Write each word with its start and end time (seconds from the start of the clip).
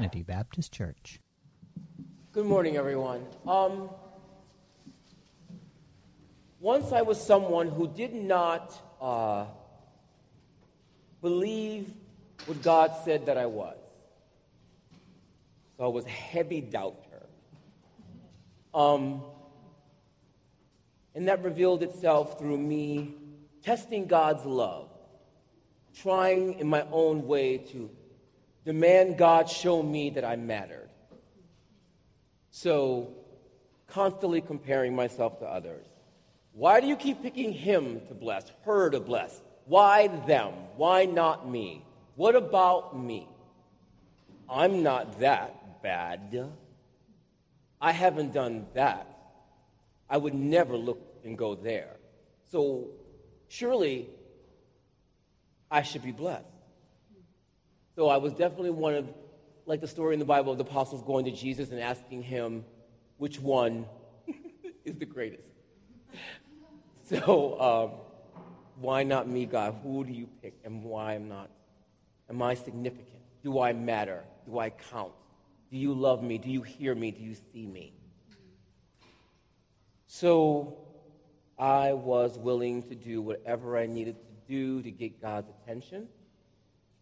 Trinity 0.00 0.22
Baptist 0.22 0.72
Church. 0.72 1.20
Good 2.32 2.46
morning, 2.46 2.78
everyone. 2.78 3.22
Um, 3.46 3.90
once 6.58 6.90
I 6.90 7.02
was 7.02 7.22
someone 7.22 7.68
who 7.68 7.86
did 7.86 8.14
not 8.14 8.72
uh, 8.98 9.44
believe 11.20 11.90
what 12.46 12.62
God 12.62 12.92
said 13.04 13.26
that 13.26 13.36
I 13.36 13.44
was. 13.44 13.76
So 15.76 15.84
I 15.84 15.88
was 15.88 16.06
a 16.06 16.08
heavy 16.08 16.62
doubter. 16.62 17.26
Um, 18.72 19.22
and 21.14 21.28
that 21.28 21.44
revealed 21.44 21.82
itself 21.82 22.38
through 22.38 22.56
me 22.56 23.16
testing 23.62 24.06
God's 24.06 24.46
love, 24.46 24.88
trying 25.94 26.58
in 26.58 26.68
my 26.68 26.86
own 26.90 27.26
way 27.26 27.58
to 27.58 27.90
demand 28.64 29.18
God 29.18 29.48
show 29.48 29.82
me 29.82 30.10
that 30.10 30.24
I 30.24 30.36
mattered. 30.36 30.88
So, 32.50 33.14
constantly 33.86 34.40
comparing 34.40 34.94
myself 34.94 35.38
to 35.40 35.46
others. 35.46 35.86
Why 36.52 36.80
do 36.80 36.86
you 36.86 36.96
keep 36.96 37.22
picking 37.22 37.52
him 37.52 38.00
to 38.08 38.14
bless, 38.14 38.50
her 38.64 38.90
to 38.90 39.00
bless? 39.00 39.40
Why 39.66 40.08
them? 40.26 40.52
Why 40.76 41.04
not 41.04 41.48
me? 41.48 41.84
What 42.16 42.34
about 42.34 42.98
me? 42.98 43.28
I'm 44.48 44.82
not 44.82 45.20
that 45.20 45.82
bad. 45.82 46.50
I 47.80 47.92
haven't 47.92 48.32
done 48.32 48.66
that. 48.74 49.06
I 50.08 50.16
would 50.16 50.34
never 50.34 50.76
look 50.76 51.00
and 51.24 51.38
go 51.38 51.54
there. 51.54 51.96
So 52.50 52.88
surely 53.48 54.08
I 55.70 55.82
should 55.82 56.02
be 56.02 56.12
blessed. 56.12 56.49
So 58.00 58.08
I 58.08 58.16
was 58.16 58.32
definitely 58.32 58.70
one 58.70 58.94
of, 58.94 59.12
like 59.66 59.82
the 59.82 59.86
story 59.86 60.14
in 60.14 60.20
the 60.20 60.24
Bible 60.24 60.52
of 60.52 60.56
the 60.56 60.64
apostles 60.64 61.02
going 61.02 61.26
to 61.26 61.30
Jesus 61.30 61.68
and 61.68 61.78
asking 61.78 62.22
him 62.22 62.64
which 63.18 63.38
one 63.38 63.84
is 64.86 64.96
the 64.96 65.04
greatest. 65.04 65.52
So 67.04 67.60
um, 67.60 68.00
why 68.76 69.02
not 69.02 69.28
me, 69.28 69.44
God? 69.44 69.76
Who 69.82 70.02
do 70.02 70.14
you 70.14 70.28
pick 70.40 70.54
and 70.64 70.82
why 70.82 71.12
am 71.12 71.28
not? 71.28 71.50
Am 72.30 72.40
I 72.40 72.54
significant? 72.54 73.20
Do 73.42 73.60
I 73.60 73.74
matter? 73.74 74.24
Do 74.46 74.58
I 74.58 74.70
count? 74.70 75.12
Do 75.70 75.76
you 75.76 75.92
love 75.92 76.22
me? 76.22 76.38
Do 76.38 76.48
you 76.48 76.62
hear 76.62 76.94
me? 76.94 77.10
Do 77.10 77.22
you 77.22 77.34
see 77.52 77.66
me? 77.66 77.92
So 80.06 80.78
I 81.58 81.92
was 81.92 82.38
willing 82.38 82.82
to 82.84 82.94
do 82.94 83.20
whatever 83.20 83.76
I 83.76 83.84
needed 83.84 84.16
to 84.22 84.32
do 84.48 84.80
to 84.80 84.90
get 84.90 85.20
God's 85.20 85.50
attention, 85.50 86.08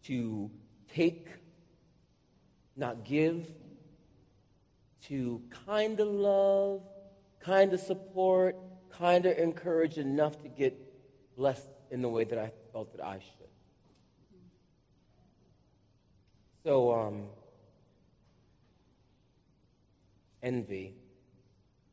to 0.03 0.51
take, 0.93 1.27
not 2.75 3.03
give, 3.03 3.45
to 5.07 5.41
kind 5.65 5.99
of 5.99 6.07
love, 6.07 6.81
kind 7.39 7.73
of 7.73 7.79
support, 7.79 8.55
kind 8.91 9.25
of 9.25 9.37
encourage 9.37 9.97
enough 9.97 10.41
to 10.43 10.49
get 10.49 10.77
blessed 11.35 11.67
in 11.91 12.01
the 12.01 12.09
way 12.09 12.23
that 12.23 12.37
I 12.37 12.51
felt 12.71 12.95
that 12.95 13.03
I 13.03 13.19
should. 13.19 13.47
So, 16.63 16.93
um, 16.93 17.23
envy, 20.43 20.95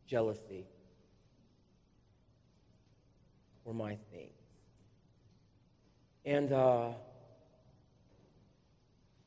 jealousy 0.06 0.67
were 3.64 3.74
my 3.74 3.97
things. 4.12 4.33
And 6.24 6.52
uh, 6.52 6.89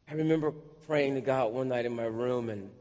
I 0.10 0.16
remember 0.16 0.52
praying 0.88 1.16
to 1.16 1.22
God 1.22 1.54
one 1.54 1.68
night 1.68 1.86
in 1.86 1.96
my 1.96 2.06
room 2.06 2.50
and 2.50 2.72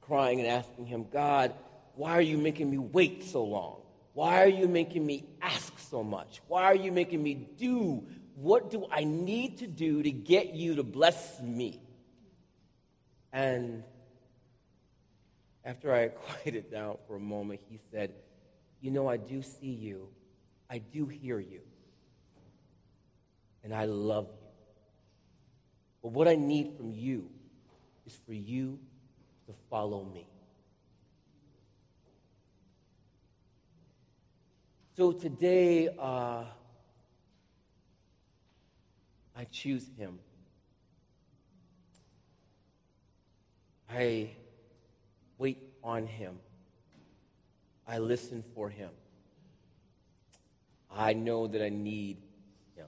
crying 0.00 0.38
and 0.38 0.48
asking 0.48 0.86
Him, 0.86 1.06
God, 1.12 1.52
why 1.96 2.12
are 2.12 2.22
you 2.22 2.38
making 2.38 2.70
me 2.70 2.78
wait 2.78 3.24
so 3.24 3.42
long? 3.42 3.80
Why 4.14 4.42
are 4.42 4.48
you 4.48 4.68
making 4.68 5.04
me 5.04 5.24
ask 5.42 5.76
so 5.78 6.04
much? 6.04 6.40
Why 6.46 6.64
are 6.64 6.74
you 6.76 6.92
making 6.92 7.20
me 7.20 7.34
do? 7.34 8.06
What 8.36 8.70
do 8.70 8.86
I 8.92 9.02
need 9.02 9.58
to 9.58 9.66
do 9.66 10.02
to 10.04 10.10
get 10.10 10.54
you 10.54 10.76
to 10.76 10.84
bless 10.84 11.40
me? 11.40 11.80
And 13.32 13.82
after 15.64 15.92
I 15.92 16.08
quieted 16.08 16.70
down 16.70 16.98
for 17.08 17.16
a 17.16 17.20
moment, 17.20 17.60
he 17.68 17.80
said, 17.90 18.12
You 18.80 18.92
know, 18.92 19.08
I 19.08 19.16
do 19.16 19.42
see 19.42 19.66
you, 19.66 20.08
I 20.70 20.78
do 20.78 21.06
hear 21.06 21.40
you, 21.40 21.60
and 23.64 23.74
I 23.74 23.86
love 23.86 24.28
you. 24.40 24.47
But 26.02 26.12
what 26.12 26.28
I 26.28 26.36
need 26.36 26.76
from 26.76 26.92
you 26.92 27.28
is 28.06 28.18
for 28.26 28.32
you 28.32 28.78
to 29.46 29.54
follow 29.68 30.04
me. 30.04 30.26
So 34.96 35.12
today, 35.12 35.88
uh, 35.96 36.44
I 39.36 39.44
choose 39.52 39.88
him. 39.96 40.18
I 43.88 44.30
wait 45.38 45.58
on 45.84 46.06
him. 46.06 46.40
I 47.86 47.98
listen 47.98 48.42
for 48.54 48.68
him. 48.68 48.90
I 50.90 51.12
know 51.12 51.46
that 51.46 51.64
I 51.64 51.68
need 51.68 52.18
him. 52.74 52.86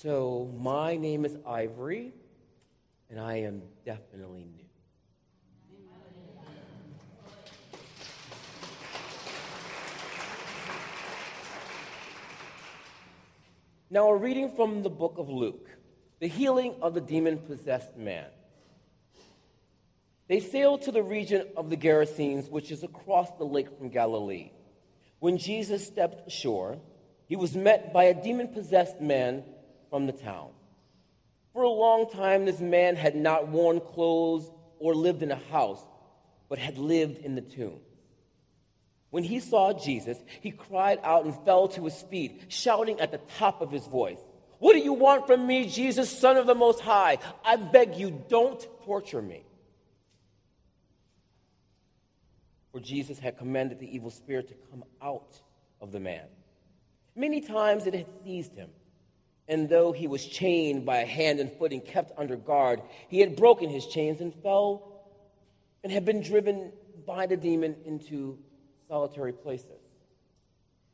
So, 0.00 0.48
my 0.56 0.96
name 0.96 1.24
is 1.24 1.36
Ivory, 1.44 2.12
and 3.10 3.18
I 3.18 3.38
am 3.38 3.62
definitely 3.84 4.44
new. 4.44 4.64
Now, 13.90 14.10
a 14.10 14.16
reading 14.16 14.52
from 14.54 14.84
the 14.84 14.88
book 14.88 15.14
of 15.18 15.28
Luke, 15.28 15.68
the 16.20 16.28
healing 16.28 16.76
of 16.80 16.94
the 16.94 17.00
demon 17.00 17.38
possessed 17.38 17.96
man. 17.96 18.26
They 20.28 20.38
sailed 20.38 20.82
to 20.82 20.92
the 20.92 21.02
region 21.02 21.48
of 21.56 21.70
the 21.70 21.76
Gerasenes, 21.76 22.48
which 22.48 22.70
is 22.70 22.84
across 22.84 23.32
the 23.32 23.44
lake 23.44 23.76
from 23.76 23.88
Galilee. 23.88 24.52
When 25.18 25.38
Jesus 25.38 25.84
stepped 25.84 26.28
ashore, 26.28 26.78
he 27.26 27.34
was 27.34 27.56
met 27.56 27.92
by 27.92 28.04
a 28.04 28.14
demon 28.14 28.46
possessed 28.46 29.00
man 29.00 29.42
from 29.90 30.06
the 30.06 30.12
town. 30.12 30.50
For 31.52 31.62
a 31.62 31.68
long 31.68 32.08
time, 32.10 32.44
this 32.44 32.60
man 32.60 32.96
had 32.96 33.16
not 33.16 33.48
worn 33.48 33.80
clothes 33.80 34.50
or 34.78 34.94
lived 34.94 35.22
in 35.22 35.30
a 35.30 35.40
house, 35.50 35.80
but 36.48 36.58
had 36.58 36.78
lived 36.78 37.18
in 37.18 37.34
the 37.34 37.40
tomb. 37.40 37.80
When 39.10 39.24
he 39.24 39.40
saw 39.40 39.72
Jesus, 39.72 40.18
he 40.40 40.50
cried 40.50 41.00
out 41.02 41.24
and 41.24 41.34
fell 41.44 41.68
to 41.68 41.84
his 41.84 42.00
feet, 42.02 42.42
shouting 42.48 43.00
at 43.00 43.10
the 43.10 43.20
top 43.38 43.60
of 43.60 43.70
his 43.70 43.86
voice, 43.86 44.18
What 44.58 44.74
do 44.74 44.80
you 44.80 44.92
want 44.92 45.26
from 45.26 45.46
me, 45.46 45.66
Jesus, 45.66 46.10
Son 46.10 46.36
of 46.36 46.46
the 46.46 46.54
Most 46.54 46.80
High? 46.80 47.18
I 47.44 47.56
beg 47.56 47.96
you, 47.96 48.22
don't 48.28 48.64
torture 48.84 49.22
me. 49.22 49.44
For 52.72 52.80
Jesus 52.80 53.18
had 53.18 53.38
commanded 53.38 53.80
the 53.80 53.92
evil 53.92 54.10
spirit 54.10 54.48
to 54.48 54.54
come 54.70 54.84
out 55.02 55.40
of 55.80 55.90
the 55.90 56.00
man. 56.00 56.26
Many 57.16 57.40
times 57.40 57.86
it 57.86 57.94
had 57.94 58.06
seized 58.22 58.54
him, 58.54 58.68
and 59.48 59.68
though 59.68 59.92
he 59.92 60.06
was 60.06 60.24
chained 60.24 60.84
by 60.84 60.98
a 60.98 61.06
hand 61.06 61.40
and 61.40 61.50
foot 61.50 61.72
and 61.72 61.84
kept 61.84 62.12
under 62.18 62.36
guard, 62.36 62.82
he 63.08 63.20
had 63.20 63.34
broken 63.34 63.70
his 63.70 63.86
chains 63.86 64.20
and 64.20 64.34
fell 64.34 65.02
and 65.82 65.90
had 65.90 66.04
been 66.04 66.20
driven 66.20 66.70
by 67.06 67.26
the 67.26 67.36
demon 67.36 67.74
into 67.86 68.38
solitary 68.86 69.32
places. 69.32 69.80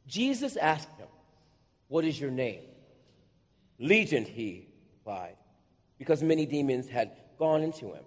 Jesus 0.07 0.57
asked 0.57 0.97
him, 0.99 1.09
What 1.89 2.05
is 2.05 2.21
your 2.21 2.31
name? 2.31 2.63
Legion, 3.81 4.25
he 4.25 4.69
replied, 4.99 5.37
because 5.99 6.23
many 6.23 6.47
demons 6.47 6.89
had 6.89 7.11
gone 7.39 7.63
into 7.63 7.93
him. 7.93 8.05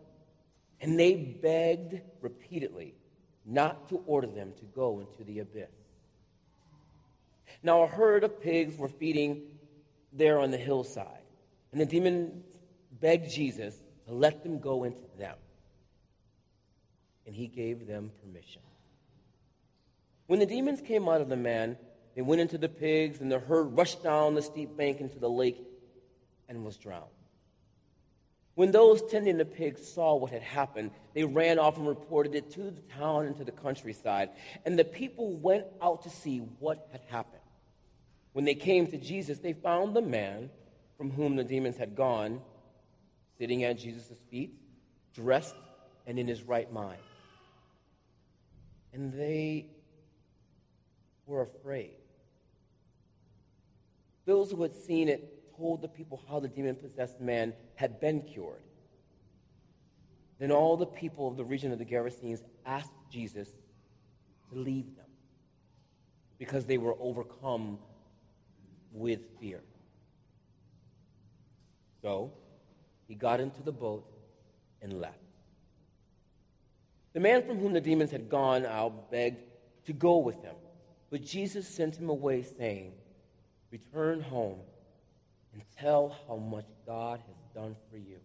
And 0.80 0.98
they 0.98 1.16
begged 1.16 2.00
repeatedly 2.22 2.96
not 3.46 3.90
to 3.90 4.02
order 4.06 4.28
them 4.28 4.54
to 4.60 4.66
go 4.66 5.00
into 5.00 5.24
the 5.24 5.40
abyss. 5.40 5.72
Now, 7.64 7.84
a 7.84 7.88
herd 7.88 8.24
of 8.24 8.40
pigs 8.40 8.78
were 8.78 8.88
feeding 8.88 9.57
there 10.18 10.40
on 10.40 10.52
the 10.52 10.58
hillside, 10.58 11.24
and 11.72 11.80
the 11.80 11.86
demons 11.86 12.44
begged 13.00 13.30
Jesus 13.30 13.76
to 14.08 14.14
let 14.14 14.44
them 14.44 14.60
go 14.60 14.84
into 14.84 15.02
them. 15.18 15.36
And 17.26 17.36
he 17.36 17.48
gave 17.48 17.88
them 17.88 18.12
permission. 18.24 18.62
When 20.28 20.40
the 20.40 20.46
demons 20.46 20.82
came 20.82 21.08
out 21.08 21.22
of 21.22 21.30
the 21.30 21.36
man, 21.36 21.78
they 22.16 22.22
went 22.22 22.42
into 22.42 22.58
the 22.58 22.70
pigs, 22.70 23.22
and 23.22 23.32
the 23.32 23.40
herd 23.40 23.78
rushed 23.78 24.04
down 24.04 24.36
the 24.36 24.42
steep 24.42 24.76
bank 24.76 25.00
into 25.00 25.20
the 25.20 25.30
lake 25.30 25.62
and 26.50 26.66
was 26.66 26.78
drowned. 26.78 27.06
When 28.56 28.72
those 28.72 29.04
tending 29.04 29.38
the 29.38 29.46
pigs 29.46 29.88
saw 29.88 30.16
what 30.16 30.32
had 30.32 30.42
happened, 30.42 30.90
they 31.14 31.24
ran 31.24 31.60
off 31.60 31.78
and 31.78 31.88
reported 31.88 32.34
it 32.34 32.50
to 32.54 32.72
the 32.72 32.82
town 32.98 33.28
and 33.28 33.38
to 33.38 33.44
the 33.44 33.52
countryside. 33.52 34.30
And 34.66 34.80
the 34.80 34.84
people 34.84 35.34
went 35.38 35.66
out 35.80 36.04
to 36.04 36.10
see 36.10 36.40
what 36.60 36.88
had 36.92 37.02
happened. 37.08 37.37
When 38.38 38.46
they 38.46 38.54
came 38.54 38.86
to 38.86 38.98
Jesus, 38.98 39.40
they 39.40 39.54
found 39.54 39.96
the 39.96 40.02
man 40.04 40.52
from 40.96 41.10
whom 41.10 41.38
the 41.38 41.44
demons 41.44 41.76
had 41.76 41.96
gone 41.96 42.40
sitting 43.40 43.64
at 43.64 43.80
Jesus' 43.80 44.20
feet, 44.30 44.54
dressed 45.16 45.56
and 46.06 46.20
in 46.20 46.28
his 46.28 46.44
right 46.44 46.72
mind. 46.72 47.02
And 48.94 49.12
they 49.12 49.66
were 51.26 51.42
afraid. 51.42 51.96
Those 54.26 54.52
who 54.52 54.62
had 54.62 54.76
seen 54.76 55.10
it 55.10 55.56
told 55.58 55.82
the 55.82 55.88
people 55.88 56.22
how 56.30 56.40
the 56.40 56.48
demon 56.48 56.76
possessed 56.76 57.20
man 57.20 57.54
had 57.74 58.00
been 58.00 58.22
cured. 58.22 58.62
Then 60.38 60.52
all 60.52 60.78
the 60.78 60.86
people 60.86 61.28
of 61.28 61.38
the 61.38 61.44
region 61.44 61.72
of 61.72 61.80
the 61.80 61.86
Gerasenes 61.86 62.44
asked 62.68 62.94
Jesus 63.12 63.50
to 64.52 64.60
leave 64.60 64.96
them 64.96 65.10
because 66.38 66.68
they 66.68 66.78
were 66.78 66.94
overcome 67.00 67.80
with 68.98 69.20
fear. 69.40 69.62
So 72.02 72.32
he 73.08 73.16
got 73.16 73.40
into 73.40 73.62
the 73.62 73.72
boat 73.72 74.06
and 74.82 75.00
left. 75.00 75.18
The 77.14 77.20
man 77.20 77.46
from 77.46 77.60
whom 77.60 77.74
the 77.74 77.82
demons 77.82 78.12
had 78.12 78.30
gone 78.30 78.66
out 78.66 79.10
begged 79.12 79.42
to 79.86 79.94
go 79.94 80.18
with 80.18 80.42
him, 80.44 80.56
but 81.10 81.24
Jesus 81.24 81.68
sent 81.68 81.96
him 81.96 82.10
away, 82.10 82.44
saying, 82.44 82.92
Return 83.72 84.22
home 84.22 84.60
and 85.54 85.62
tell 85.80 86.16
how 86.28 86.38
much 86.38 86.66
God 86.86 87.20
has 87.20 87.36
done 87.54 87.76
for 87.90 87.98
you. 87.98 88.20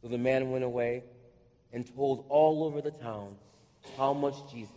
So 0.00 0.08
the 0.08 0.18
man 0.18 0.50
went 0.50 0.64
away 0.64 1.04
and 1.72 1.86
told 1.94 2.26
all 2.28 2.64
over 2.64 2.80
the 2.80 2.90
town 2.90 3.36
how 3.96 4.12
much 4.12 4.34
Jesus 4.50 4.70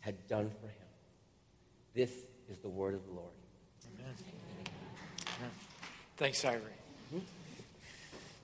had 0.00 0.26
done 0.28 0.50
for 0.60 0.66
him. 0.66 0.88
This 1.94 2.12
is 2.48 2.58
the 2.58 2.68
word 2.68 2.94
of 2.94 3.04
the 3.06 3.12
Lord. 3.12 3.37
Thanks, 6.18 6.44
Ivory. 6.44 6.72
Mm-hmm. 7.14 7.24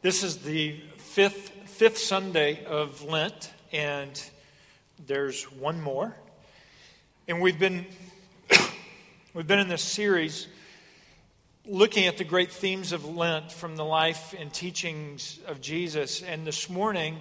This 0.01 0.23
is 0.23 0.39
the 0.39 0.81
fifth, 0.97 1.51
fifth 1.67 1.99
Sunday 1.99 2.65
of 2.67 3.03
Lent, 3.03 3.53
and 3.73 4.31
there's 5.09 5.43
one 5.51 5.81
more. 5.81 6.15
And 7.27 7.41
we've 7.41 7.59
been, 7.59 7.85
we've 9.35 9.49
been 9.49 9.59
in 9.59 9.67
this 9.67 9.83
series 9.83 10.47
looking 11.67 12.07
at 12.07 12.17
the 12.17 12.23
great 12.23 12.53
themes 12.53 12.93
of 12.93 13.05
Lent 13.17 13.51
from 13.51 13.75
the 13.75 13.85
life 13.85 14.37
and 14.39 14.53
teachings 14.53 15.41
of 15.49 15.61
Jesus. 15.61 16.23
And 16.23 16.47
this 16.47 16.71
morning, 16.71 17.19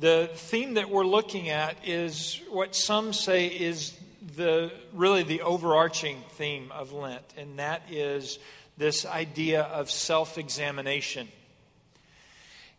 the 0.00 0.30
theme 0.34 0.74
that 0.74 0.90
we're 0.90 1.06
looking 1.06 1.48
at 1.48 1.76
is 1.86 2.40
what 2.50 2.74
some 2.74 3.12
say 3.12 3.46
is 3.46 3.96
the 4.34 4.72
really 4.92 5.22
the 5.22 5.42
overarching 5.42 6.24
theme 6.30 6.72
of 6.72 6.92
Lent, 6.92 7.22
and 7.36 7.60
that 7.60 7.82
is 7.88 8.40
this 8.76 9.04
idea 9.04 9.62
of 9.62 9.90
self-examination. 9.90 11.28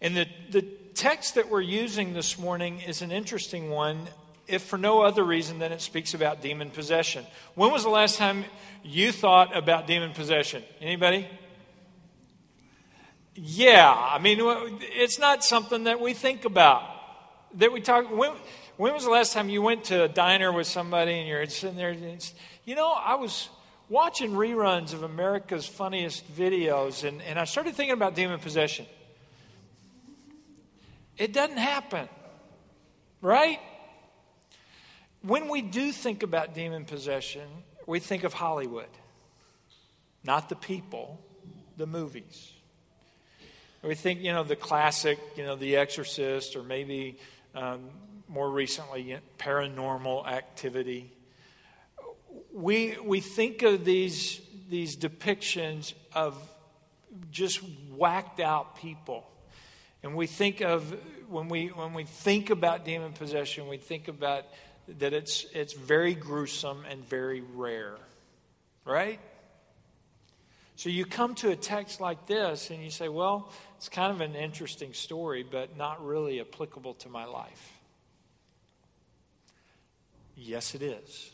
And 0.01 0.17
the, 0.17 0.27
the 0.51 0.61
text 0.93 1.35
that 1.35 1.49
we're 1.49 1.61
using 1.61 2.13
this 2.13 2.37
morning 2.37 2.81
is 2.81 3.01
an 3.01 3.11
interesting 3.11 3.69
one 3.69 4.07
if 4.47 4.63
for 4.63 4.77
no 4.77 5.01
other 5.01 5.23
reason 5.23 5.59
than 5.59 5.71
it 5.71 5.81
speaks 5.81 6.13
about 6.13 6.41
demon 6.41 6.69
possession. 6.69 7.25
When 7.55 7.71
was 7.71 7.83
the 7.83 7.89
last 7.89 8.17
time 8.17 8.43
you 8.83 9.11
thought 9.11 9.55
about 9.55 9.87
demon 9.87 10.11
possession? 10.11 10.63
Anybody? 10.81 11.27
Yeah, 13.35 13.91
I 13.91 14.19
mean, 14.19 14.39
it's 14.81 15.17
not 15.17 15.43
something 15.43 15.85
that 15.85 15.99
we 15.99 16.13
think 16.13 16.45
about. 16.45 16.83
That 17.55 17.71
we 17.71 17.81
talk. 17.81 18.15
When, 18.15 18.31
when 18.77 18.93
was 18.93 19.05
the 19.05 19.09
last 19.09 19.33
time 19.33 19.49
you 19.49 19.61
went 19.61 19.85
to 19.85 20.03
a 20.03 20.07
diner 20.07 20.51
with 20.51 20.67
somebody 20.67 21.13
and 21.13 21.27
you're 21.27 21.45
sitting 21.47 21.77
there? 21.77 21.95
you 22.65 22.75
know, 22.75 22.91
I 22.91 23.15
was 23.15 23.49
watching 23.93 24.31
reruns 24.31 24.91
of 24.91 25.03
America's 25.03 25.67
Funniest 25.67 26.35
Videos, 26.35 27.07
and, 27.07 27.21
and 27.21 27.37
I 27.37 27.45
started 27.45 27.75
thinking 27.75 27.93
about 27.93 28.15
demon 28.15 28.39
possession. 28.39 28.87
It 31.15 31.31
doesn't 31.31 31.57
happen, 31.57 32.09
right? 33.21 33.59
When 35.21 35.47
we 35.47 35.61
do 35.61 35.91
think 35.91 36.23
about 36.23 36.55
demon 36.55 36.85
possession, 36.85 37.47
we 37.85 37.99
think 37.99 38.23
of 38.23 38.33
Hollywood, 38.33 38.89
not 40.23 40.49
the 40.49 40.55
people, 40.55 41.21
the 41.77 41.85
movies. 41.85 42.51
We 43.83 43.93
think, 43.93 44.21
you 44.21 44.33
know, 44.33 44.43
the 44.43 44.55
classic, 44.55 45.19
you 45.37 45.43
know, 45.43 45.55
The 45.55 45.75
Exorcist, 45.75 46.55
or 46.55 46.63
maybe 46.63 47.19
um, 47.53 47.91
more 48.27 48.49
recently, 48.49 49.15
paranormal 49.37 50.25
activity. 50.25 51.12
We, 52.53 52.95
we 53.03 53.19
think 53.19 53.63
of 53.63 53.83
these, 53.83 54.39
these 54.69 54.95
depictions 54.95 55.93
of 56.13 56.37
just 57.31 57.61
whacked 57.91 58.39
out 58.39 58.77
people. 58.77 59.29
And 60.03 60.15
we 60.15 60.27
think 60.27 60.61
of, 60.61 60.95
when 61.29 61.49
we, 61.49 61.67
when 61.67 61.93
we 61.93 62.03
think 62.03 62.49
about 62.49 62.85
demon 62.85 63.13
possession, 63.13 63.67
we 63.67 63.77
think 63.77 64.07
about 64.07 64.45
that 64.99 65.13
it's, 65.13 65.45
it's 65.53 65.73
very 65.73 66.13
gruesome 66.13 66.83
and 66.89 67.03
very 67.03 67.41
rare, 67.41 67.95
right? 68.85 69.19
So 70.75 70.89
you 70.89 71.05
come 71.05 71.35
to 71.35 71.51
a 71.51 71.55
text 71.55 72.01
like 72.01 72.27
this 72.27 72.69
and 72.69 72.83
you 72.83 72.89
say, 72.89 73.07
well, 73.07 73.51
it's 73.77 73.89
kind 73.89 74.11
of 74.11 74.21
an 74.21 74.35
interesting 74.35 74.93
story, 74.93 75.43
but 75.49 75.77
not 75.77 76.05
really 76.05 76.41
applicable 76.41 76.95
to 76.95 77.09
my 77.09 77.25
life. 77.25 77.71
Yes, 80.35 80.75
it 80.75 80.81
is. 80.81 81.31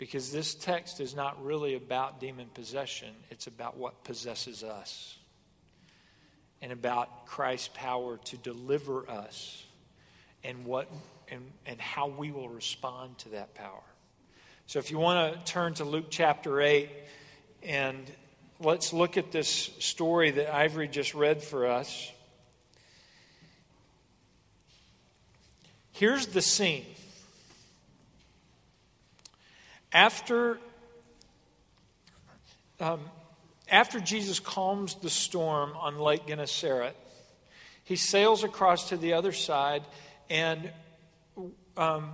Because 0.00 0.32
this 0.32 0.54
text 0.54 0.98
is 0.98 1.14
not 1.14 1.44
really 1.44 1.74
about 1.74 2.20
demon 2.20 2.46
possession, 2.54 3.10
it's 3.30 3.46
about 3.46 3.76
what 3.76 4.02
possesses 4.02 4.64
us 4.64 5.18
and 6.62 6.72
about 6.72 7.26
Christ's 7.26 7.68
power 7.74 8.16
to 8.16 8.38
deliver 8.38 9.08
us 9.10 9.62
and 10.42 10.64
what 10.64 10.90
and, 11.28 11.42
and 11.66 11.78
how 11.78 12.08
we 12.08 12.32
will 12.32 12.48
respond 12.48 13.18
to 13.18 13.28
that 13.28 13.52
power. 13.54 13.82
So, 14.66 14.78
if 14.78 14.90
you 14.90 14.98
want 14.98 15.34
to 15.34 15.52
turn 15.52 15.74
to 15.74 15.84
Luke 15.84 16.06
chapter 16.08 16.62
8, 16.62 16.88
and 17.62 18.10
let's 18.58 18.94
look 18.94 19.18
at 19.18 19.30
this 19.32 19.48
story 19.80 20.30
that 20.30 20.54
Ivory 20.54 20.88
just 20.88 21.14
read 21.14 21.42
for 21.42 21.66
us. 21.66 22.10
Here's 25.92 26.28
the 26.28 26.40
scene. 26.40 26.86
After, 29.92 30.58
um, 32.78 33.00
after 33.68 34.00
Jesus 34.00 34.38
calms 34.38 34.94
the 34.96 35.10
storm 35.10 35.72
on 35.76 35.98
Lake 35.98 36.26
Gennesaret, 36.26 36.96
he 37.84 37.96
sails 37.96 38.44
across 38.44 38.90
to 38.90 38.96
the 38.96 39.14
other 39.14 39.32
side 39.32 39.82
and 40.28 40.70
um, 41.76 42.10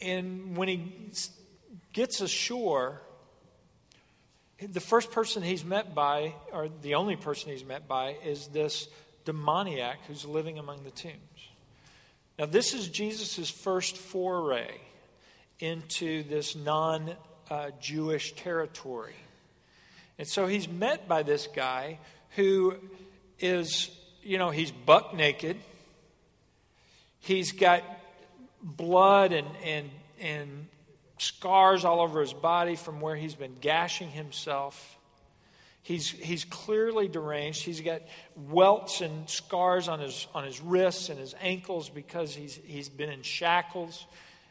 and 0.00 0.56
when 0.56 0.68
he 0.68 0.92
gets 1.92 2.20
ashore, 2.20 3.00
the 4.60 4.80
first 4.80 5.10
person 5.10 5.42
he's 5.42 5.64
met 5.64 5.94
by, 5.94 6.34
or 6.52 6.68
the 6.82 6.94
only 6.94 7.16
person 7.16 7.50
he's 7.50 7.64
met 7.64 7.86
by, 7.86 8.16
is 8.24 8.48
this 8.48 8.88
demoniac 9.24 9.98
who's 10.06 10.24
living 10.24 10.58
among 10.58 10.84
the 10.84 10.90
tombs. 10.90 11.16
Now, 12.38 12.46
this 12.46 12.72
is 12.72 12.88
Jesus' 12.88 13.50
first 13.50 13.98
foray 13.98 14.78
into 15.60 16.22
this 16.24 16.56
non 16.56 17.14
Jewish 17.80 18.32
territory. 18.34 19.14
And 20.18 20.28
so 20.28 20.46
he's 20.46 20.68
met 20.68 21.08
by 21.08 21.22
this 21.22 21.46
guy 21.46 21.98
who 22.36 22.76
is, 23.38 23.90
you 24.22 24.38
know, 24.38 24.50
he's 24.50 24.70
buck 24.70 25.14
naked. 25.14 25.56
He's 27.20 27.52
got 27.52 27.82
blood 28.62 29.32
and, 29.32 29.48
and, 29.64 29.90
and 30.20 30.66
scars 31.18 31.84
all 31.84 32.00
over 32.00 32.20
his 32.20 32.32
body 32.32 32.76
from 32.76 33.00
where 33.00 33.16
he's 33.16 33.34
been 33.34 33.56
gashing 33.60 34.10
himself. 34.10 34.96
He's, 35.82 36.10
he's 36.10 36.44
clearly 36.44 37.08
deranged. 37.08 37.64
He's 37.64 37.80
got 37.80 38.02
welts 38.36 39.00
and 39.00 39.28
scars 39.28 39.88
on 39.88 40.00
his, 40.00 40.26
on 40.34 40.44
his 40.44 40.60
wrists 40.60 41.08
and 41.08 41.18
his 41.18 41.34
ankles 41.40 41.88
because 41.88 42.34
he's, 42.34 42.60
he's 42.64 42.88
been 42.88 43.10
in 43.10 43.22
shackles 43.22 44.06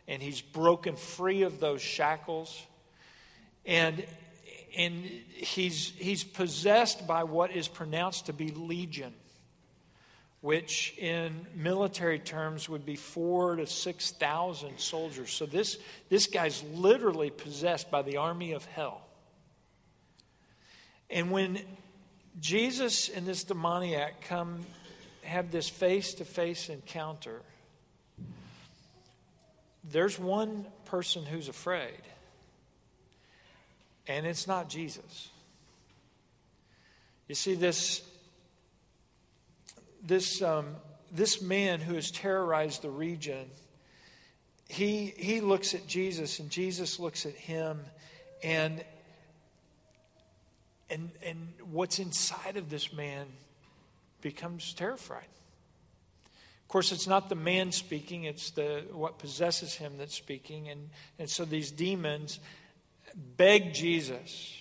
and 0.10 0.22
he's 0.22 0.42
broken 0.42 0.98
free 0.98 1.44
of 1.44 1.62
those 1.62 1.82
shackles. 1.82 2.62
And, 3.66 4.06
and 4.78 4.96
he's, 5.04 5.94
he's 5.98 6.26
possessed 6.26 7.08
by 7.08 7.24
what 7.24 7.52
is 7.52 7.70
pronounced 7.70 8.26
to 8.26 8.34
be 8.34 8.50
legion 8.52 9.14
which 10.42 10.98
in 10.98 11.46
military 11.54 12.20
terms 12.20 12.70
would 12.70 12.86
be 12.86 12.96
four 12.96 13.58
to 13.58 13.68
6,000 13.68 14.80
soldiers. 14.80 15.32
So 15.32 15.46
this, 15.46 15.78
this 16.08 16.28
guy's 16.28 16.64
literally 16.74 17.30
possessed 17.30 17.92
by 17.92 18.04
the 18.04 18.18
army 18.18 18.54
of 18.54 18.64
hell. 18.66 19.02
And 21.10 21.32
when 21.32 21.60
Jesus 22.40 23.10
and 23.10 23.26
this 23.26 23.44
demoniac 23.44 24.22
come 24.22 24.66
have 25.24 25.52
this 25.52 25.68
face 25.68 26.14
to 26.16 26.26
face 26.26 26.70
encounter, 26.70 27.42
there's 29.92 30.20
one 30.20 30.66
person 30.86 31.26
who's 31.26 31.50
afraid, 31.50 32.02
and 34.08 34.26
it's 34.26 34.48
not 34.48 34.70
Jesus. 34.70 35.30
You 37.28 37.36
see, 37.36 37.54
this 37.54 38.02
this, 40.04 40.42
um, 40.42 40.76
this 41.12 41.42
man 41.42 41.80
who 41.80 41.96
has 41.96 42.12
terrorized 42.12 42.82
the 42.82 42.90
region, 42.90 43.50
he, 44.68 45.14
he 45.18 45.42
looks 45.42 45.74
at 45.74 45.88
Jesus 45.88 46.40
and 46.40 46.50
Jesus 46.50 47.00
looks 47.00 47.26
at 47.26 47.34
him, 47.34 47.82
and, 48.44 48.84
and, 50.90 51.12
and 51.24 51.54
what's 51.72 52.00
inside 52.00 52.58
of 52.58 52.70
this 52.70 52.94
man 52.94 53.28
becomes 54.22 54.74
terrified. 54.74 55.28
Of 56.70 56.72
course, 56.72 56.92
it's 56.92 57.08
not 57.08 57.30
the 57.30 57.36
man 57.36 57.72
speaking, 57.72 58.26
it's 58.26 58.52
the, 58.52 58.84
what 58.92 59.18
possesses 59.18 59.74
him 59.74 59.94
that's 59.98 60.14
speaking. 60.14 60.70
And, 60.70 60.92
and 61.18 61.28
so 61.28 61.44
these 61.44 61.72
demons 61.72 62.40
beg 63.16 63.74
Jesus 63.74 64.56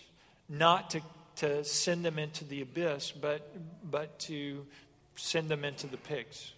not 0.49 0.89
to, 0.93 1.03
to 1.37 1.63
send 1.65 2.07
them 2.07 2.19
into 2.19 2.47
the 2.47 2.63
abyss, 2.63 3.11
but, 3.11 3.55
but 3.85 4.19
to 4.21 4.65
send 5.17 5.51
them 5.51 5.67
into 5.67 5.87
the 5.87 5.99
pigs. 5.99 6.53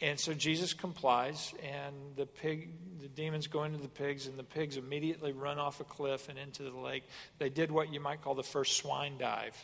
And 0.00 0.18
so 0.18 0.34
Jesus 0.34 0.74
complies, 0.74 1.54
and 1.62 1.94
the 2.16 2.26
pig, 2.26 2.70
the 3.00 3.06
demons 3.06 3.46
go 3.46 3.62
into 3.62 3.78
the 3.78 3.86
pigs, 3.86 4.26
and 4.26 4.36
the 4.36 4.42
pigs 4.42 4.76
immediately 4.76 5.30
run 5.30 5.60
off 5.60 5.78
a 5.78 5.84
cliff 5.84 6.28
and 6.28 6.36
into 6.36 6.64
the 6.64 6.76
lake. 6.76 7.04
They 7.38 7.48
did 7.48 7.70
what 7.70 7.92
you 7.92 8.00
might 8.00 8.22
call 8.22 8.34
the 8.34 8.42
first 8.42 8.76
swine 8.76 9.18
dive. 9.18 9.56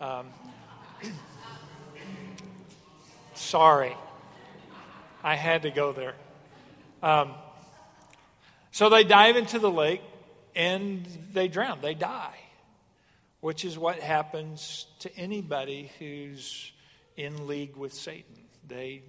Um, 0.00 0.28
sorry, 3.34 3.96
I 5.22 5.34
had 5.34 5.62
to 5.62 5.70
go 5.70 5.92
there. 5.92 6.14
Um, 7.02 7.34
so 8.70 8.88
they 8.88 9.04
dive 9.04 9.36
into 9.36 9.58
the 9.58 9.70
lake, 9.70 10.02
and 10.56 11.06
they 11.32 11.48
drown. 11.48 11.78
They 11.80 11.94
die, 11.94 12.38
which 13.40 13.64
is 13.64 13.78
what 13.78 14.00
happens 14.00 14.86
to 15.00 15.16
anybody 15.16 15.90
who's 15.98 16.72
in 17.16 17.46
league 17.46 17.76
with 17.76 17.92
Satan. 17.92 18.34
They 18.66 19.02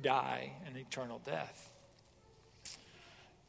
die 0.00 0.52
an 0.66 0.76
eternal 0.76 1.20
death. 1.24 1.70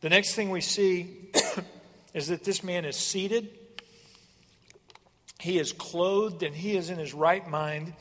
The 0.01 0.09
next 0.09 0.35
thing 0.35 0.49
we 0.49 0.61
see 0.61 1.31
is 2.13 2.27
that 2.27 2.43
this 2.43 2.63
man 2.63 2.83
is 2.83 2.97
seated, 2.97 3.49
he 5.39 5.59
is 5.59 5.71
clothed, 5.71 6.43
and 6.43 6.55
he 6.55 6.75
is 6.75 6.89
in 6.89 6.97
his 6.97 7.13
right 7.13 7.47
mind. 7.47 7.93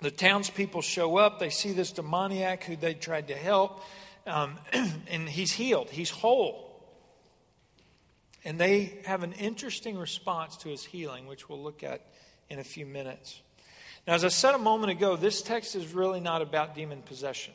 The 0.00 0.10
townspeople 0.10 0.82
show 0.82 1.16
up, 1.16 1.38
they 1.38 1.50
see 1.50 1.72
this 1.72 1.92
demoniac 1.92 2.64
who 2.64 2.76
they 2.76 2.94
tried 2.94 3.28
to 3.28 3.34
help, 3.34 3.82
um, 4.26 4.58
and 4.72 5.28
he's 5.28 5.52
healed, 5.52 5.90
he's 5.90 6.10
whole. 6.10 6.66
And 8.44 8.60
they 8.60 8.98
have 9.04 9.22
an 9.22 9.32
interesting 9.32 9.98
response 9.98 10.56
to 10.58 10.68
his 10.68 10.84
healing, 10.84 11.26
which 11.26 11.48
we'll 11.48 11.62
look 11.62 11.82
at 11.82 12.02
in 12.48 12.58
a 12.58 12.64
few 12.64 12.86
minutes. 12.86 13.40
Now, 14.06 14.14
as 14.14 14.24
I 14.24 14.28
said 14.28 14.54
a 14.54 14.58
moment 14.58 14.92
ago, 14.92 15.16
this 15.16 15.42
text 15.42 15.74
is 15.74 15.92
really 15.92 16.20
not 16.20 16.42
about 16.42 16.74
demon 16.74 17.02
possession. 17.02 17.54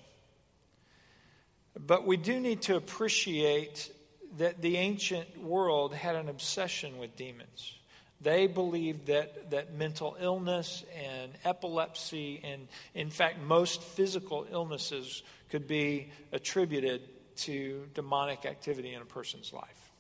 But 1.79 2.05
we 2.05 2.17
do 2.17 2.39
need 2.39 2.63
to 2.63 2.75
appreciate 2.75 3.89
that 4.37 4.61
the 4.61 4.77
ancient 4.77 5.41
world 5.41 5.93
had 5.93 6.15
an 6.15 6.27
obsession 6.27 6.97
with 6.97 7.15
demons. 7.15 7.73
They 8.21 8.47
believed 8.47 9.07
that, 9.07 9.49
that 9.51 9.73
mental 9.73 10.15
illness 10.19 10.83
and 10.95 11.31
epilepsy, 11.43 12.41
and 12.43 12.67
in 12.93 13.09
fact, 13.09 13.41
most 13.41 13.81
physical 13.81 14.45
illnesses 14.51 15.23
could 15.49 15.67
be 15.67 16.09
attributed 16.31 17.01
to 17.37 17.87
demonic 17.93 18.45
activity 18.45 18.93
in 18.93 19.01
a 19.01 19.05
person's 19.05 19.51
life. 19.51 19.91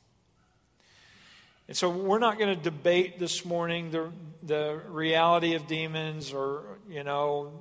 And 1.67 1.77
so 1.77 1.89
we're 1.89 2.19
not 2.19 2.37
going 2.37 2.55
to 2.55 2.61
debate 2.61 3.17
this 3.17 3.45
morning 3.45 3.91
the, 3.91 4.11
the 4.43 4.81
reality 4.89 5.55
of 5.55 5.67
demons 5.67 6.33
or, 6.33 6.79
you 6.89 7.03
know, 7.03 7.53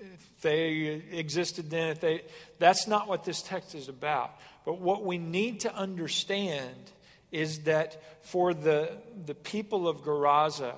if 0.00 0.40
they 0.42 1.02
existed 1.12 1.70
then, 1.70 1.90
if 1.90 2.00
they, 2.00 2.22
that's 2.58 2.88
not 2.88 3.08
what 3.08 3.24
this 3.24 3.40
text 3.40 3.74
is 3.74 3.88
about. 3.88 4.32
But 4.64 4.80
what 4.80 5.04
we 5.04 5.16
need 5.16 5.60
to 5.60 5.74
understand 5.74 6.90
is 7.34 7.64
that 7.64 8.24
for 8.24 8.54
the, 8.54 8.92
the 9.26 9.34
people 9.34 9.88
of 9.88 10.04
Gerasa 10.04 10.74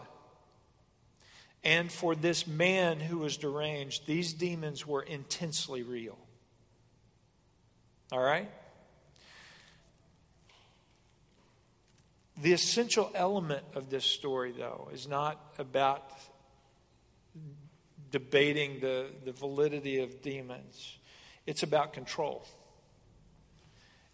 and 1.63 1.93
for 1.93 2.15
this 2.15 2.47
man 2.47 2.99
who 2.99 3.19
was 3.19 3.37
deranged, 3.37 4.07
these 4.07 4.33
demons 4.33 4.87
were 4.87 5.03
intensely 5.03 5.83
real. 5.83 6.17
All 8.11 8.23
right? 8.23 8.51
The 12.39 12.55
essential 12.55 13.11
element 13.15 13.65
of 13.75 13.91
this 13.91 14.07
story, 14.07 14.55
though, 14.57 14.89
is 14.95 15.07
not 15.07 15.39
about 15.59 16.11
debating 18.11 18.81
the, 18.81 19.09
the 19.27 19.33
validity 19.33 19.99
of 19.99 20.23
demons. 20.23 20.97
It's 21.47 21.63
about 21.63 21.93
control. 21.93 22.47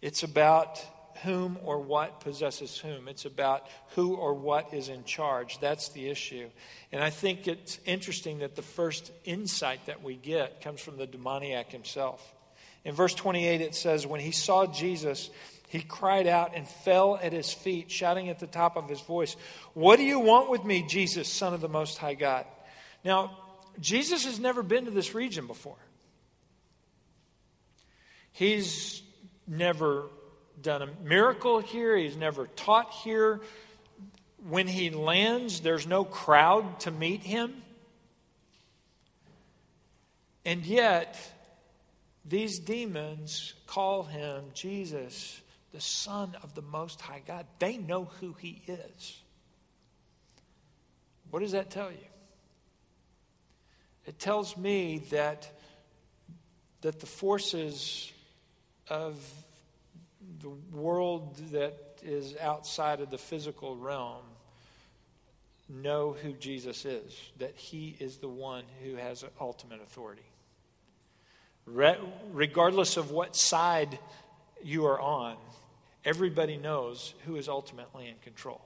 It's 0.01 0.23
about 0.23 0.81
whom 1.19 1.57
or 1.63 1.79
what 1.79 2.19
possesses 2.19 2.77
whom. 2.77 3.07
It's 3.07 3.25
about 3.25 3.67
who 3.95 4.15
or 4.15 4.33
what 4.33 4.73
is 4.73 4.89
in 4.89 5.03
charge. 5.03 5.59
That's 5.59 5.89
the 5.89 6.09
issue. 6.09 6.49
And 6.91 7.03
I 7.03 7.09
think 7.09 7.47
it's 7.47 7.79
interesting 7.85 8.39
that 8.39 8.55
the 8.55 8.61
first 8.61 9.11
insight 9.23 9.85
that 9.85 10.03
we 10.03 10.15
get 10.15 10.61
comes 10.61 10.81
from 10.81 10.97
the 10.97 11.07
demoniac 11.07 11.71
himself. 11.71 12.33
In 12.85 12.93
verse 12.93 13.13
28, 13.13 13.61
it 13.61 13.75
says, 13.75 14.05
When 14.05 14.19
he 14.19 14.31
saw 14.31 14.65
Jesus, 14.65 15.29
he 15.69 15.81
cried 15.81 16.27
out 16.27 16.51
and 16.55 16.67
fell 16.67 17.19
at 17.21 17.33
his 17.33 17.51
feet, 17.51 17.89
shouting 17.89 18.29
at 18.29 18.39
the 18.39 18.47
top 18.47 18.75
of 18.75 18.89
his 18.89 19.01
voice, 19.01 19.35
What 19.73 19.97
do 19.97 20.03
you 20.03 20.19
want 20.19 20.49
with 20.49 20.63
me, 20.63 20.85
Jesus, 20.87 21.27
Son 21.27 21.53
of 21.53 21.61
the 21.61 21.69
Most 21.69 21.97
High 21.97 22.15
God? 22.15 22.45
Now, 23.03 23.37
Jesus 23.79 24.25
has 24.25 24.39
never 24.39 24.61
been 24.63 24.85
to 24.85 24.91
this 24.91 25.15
region 25.15 25.47
before. 25.47 25.77
He's 28.31 29.01
never 29.47 30.09
done 30.61 30.81
a 30.81 30.89
miracle 31.03 31.59
here, 31.59 31.97
he's 31.97 32.17
never 32.17 32.47
taught 32.47 32.91
here. 32.91 33.41
When 34.47 34.67
he 34.67 34.89
lands, 34.89 35.61
there's 35.61 35.87
no 35.87 36.03
crowd 36.03 36.81
to 36.81 36.91
meet 36.91 37.21
him. 37.21 37.61
And 40.45 40.65
yet, 40.65 41.17
these 42.25 42.59
demons 42.59 43.53
call 43.67 44.03
him 44.03 44.43
Jesus, 44.53 45.41
the 45.71 45.81
Son 45.81 46.35
of 46.43 46.53
the 46.55 46.61
Most 46.61 47.01
High 47.01 47.21
God. 47.25 47.45
They 47.59 47.77
know 47.77 48.05
who 48.19 48.33
he 48.33 48.61
is. 48.67 49.21
What 51.29 51.39
does 51.39 51.53
that 51.53 51.69
tell 51.69 51.91
you? 51.91 51.97
It 54.05 54.19
tells 54.19 54.57
me 54.57 54.99
that, 55.11 55.49
that 56.81 56.99
the 56.99 57.05
forces 57.05 58.11
of 58.89 59.17
the 60.43 60.77
world 60.77 61.37
that 61.53 61.99
is 62.03 62.35
outside 62.37 62.99
of 62.99 63.09
the 63.09 63.17
physical 63.17 63.77
realm 63.77 64.23
know 65.69 66.15
who 66.21 66.33
Jesus 66.33 66.83
is, 66.83 67.17
that 67.39 67.55
he 67.55 67.95
is 67.99 68.17
the 68.17 68.27
one 68.27 68.65
who 68.83 68.95
has 68.95 69.23
ultimate 69.39 69.81
authority. 69.81 70.25
Re- 71.65 71.97
regardless 72.33 72.97
of 72.97 73.11
what 73.11 73.37
side 73.37 73.97
you 74.61 74.85
are 74.85 74.99
on, 74.99 75.37
everybody 76.03 76.57
knows 76.57 77.13
who 77.25 77.37
is 77.37 77.47
ultimately 77.47 78.09
in 78.09 78.15
control. 78.21 78.61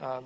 Um, 0.00 0.24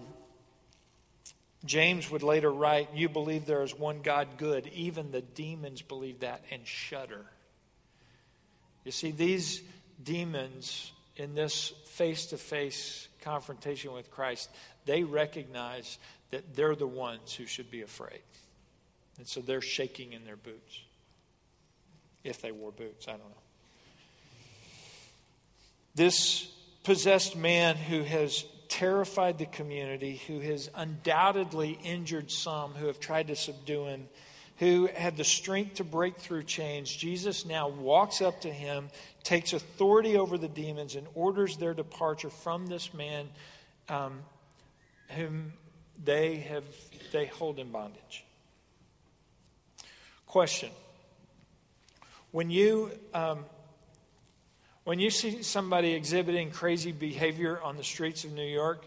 James 1.66 2.10
would 2.10 2.22
later 2.22 2.50
write, 2.50 2.88
You 2.94 3.10
believe 3.10 3.44
there 3.44 3.62
is 3.62 3.78
one 3.78 4.00
God 4.00 4.28
good. 4.38 4.66
Even 4.68 5.10
the 5.10 5.20
demons 5.20 5.82
believe 5.82 6.20
that 6.20 6.42
and 6.50 6.66
shudder. 6.66 7.26
You 8.88 8.92
see, 8.92 9.10
these 9.10 9.60
demons 10.02 10.92
in 11.16 11.34
this 11.34 11.74
face 11.88 12.24
to 12.28 12.38
face 12.38 13.08
confrontation 13.20 13.92
with 13.92 14.10
Christ, 14.10 14.48
they 14.86 15.02
recognize 15.02 15.98
that 16.30 16.56
they're 16.56 16.74
the 16.74 16.86
ones 16.86 17.34
who 17.34 17.44
should 17.44 17.70
be 17.70 17.82
afraid. 17.82 18.22
And 19.18 19.28
so 19.28 19.42
they're 19.42 19.60
shaking 19.60 20.14
in 20.14 20.24
their 20.24 20.36
boots. 20.36 20.80
If 22.24 22.40
they 22.40 22.50
wore 22.50 22.72
boots, 22.72 23.08
I 23.08 23.10
don't 23.10 23.20
know. 23.20 23.42
This 25.94 26.46
possessed 26.82 27.36
man 27.36 27.76
who 27.76 28.04
has 28.04 28.46
terrified 28.68 29.36
the 29.36 29.44
community, 29.44 30.22
who 30.26 30.40
has 30.40 30.70
undoubtedly 30.74 31.78
injured 31.84 32.30
some 32.30 32.72
who 32.72 32.86
have 32.86 33.00
tried 33.00 33.26
to 33.26 33.36
subdue 33.36 33.84
him, 33.84 34.08
who 34.58 34.88
had 34.92 35.16
the 35.16 35.24
strength 35.24 35.76
to 35.76 35.84
break 35.84 36.16
through 36.16 36.42
chains, 36.42 36.90
Jesus 36.90 37.46
now 37.46 37.68
walks 37.68 38.20
up 38.20 38.40
to 38.40 38.52
him, 38.52 38.88
takes 39.22 39.52
authority 39.52 40.16
over 40.16 40.36
the 40.36 40.48
demons, 40.48 40.96
and 40.96 41.06
orders 41.14 41.56
their 41.56 41.74
departure 41.74 42.30
from 42.30 42.66
this 42.66 42.92
man 42.92 43.28
um, 43.88 44.20
whom 45.10 45.52
they 46.04 46.36
have 46.36 46.64
they 47.12 47.26
hold 47.26 47.58
in 47.58 47.70
bondage. 47.70 48.24
Question: 50.26 50.70
When 52.32 52.50
you 52.50 52.90
um, 53.14 53.44
when 54.84 54.98
you 54.98 55.10
see 55.10 55.42
somebody 55.42 55.92
exhibiting 55.92 56.50
crazy 56.50 56.92
behavior 56.92 57.60
on 57.62 57.76
the 57.76 57.84
streets 57.84 58.24
of 58.24 58.32
New 58.32 58.42
York, 58.42 58.84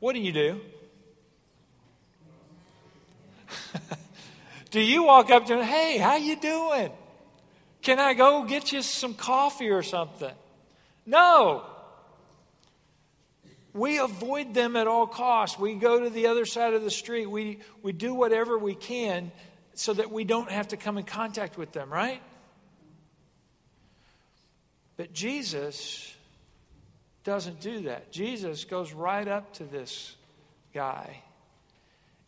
what 0.00 0.14
do 0.14 0.18
you 0.18 0.32
do? 0.32 0.60
Do 4.72 4.80
you 4.80 5.02
walk 5.04 5.30
up 5.30 5.44
to 5.46 5.56
them, 5.56 5.64
hey, 5.64 5.98
how 5.98 6.16
you 6.16 6.34
doing? 6.34 6.90
Can 7.82 7.98
I 7.98 8.14
go 8.14 8.44
get 8.44 8.72
you 8.72 8.80
some 8.80 9.12
coffee 9.12 9.68
or 9.68 9.82
something? 9.82 10.32
No. 11.04 11.62
We 13.74 13.98
avoid 13.98 14.54
them 14.54 14.76
at 14.76 14.86
all 14.86 15.06
costs. 15.06 15.58
We 15.58 15.74
go 15.74 16.00
to 16.00 16.08
the 16.08 16.28
other 16.28 16.46
side 16.46 16.72
of 16.72 16.82
the 16.82 16.90
street. 16.90 17.26
We, 17.26 17.58
we 17.82 17.92
do 17.92 18.14
whatever 18.14 18.56
we 18.56 18.74
can 18.74 19.30
so 19.74 19.92
that 19.92 20.10
we 20.10 20.24
don't 20.24 20.50
have 20.50 20.68
to 20.68 20.78
come 20.78 20.96
in 20.96 21.04
contact 21.04 21.58
with 21.58 21.72
them, 21.72 21.92
right? 21.92 22.22
But 24.96 25.12
Jesus 25.12 26.14
doesn't 27.24 27.60
do 27.60 27.82
that. 27.82 28.10
Jesus 28.10 28.64
goes 28.64 28.94
right 28.94 29.28
up 29.28 29.52
to 29.54 29.64
this 29.64 30.16
guy 30.72 31.22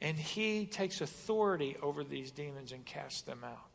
and 0.05 0.19
he 0.19 0.67
takes 0.67 1.01
authority 1.01 1.79
over 1.81 2.05
these 2.05 2.31
demons 2.31 2.73
and 2.73 2.85
casts 2.85 3.23
them 3.23 3.41
out. 3.43 3.71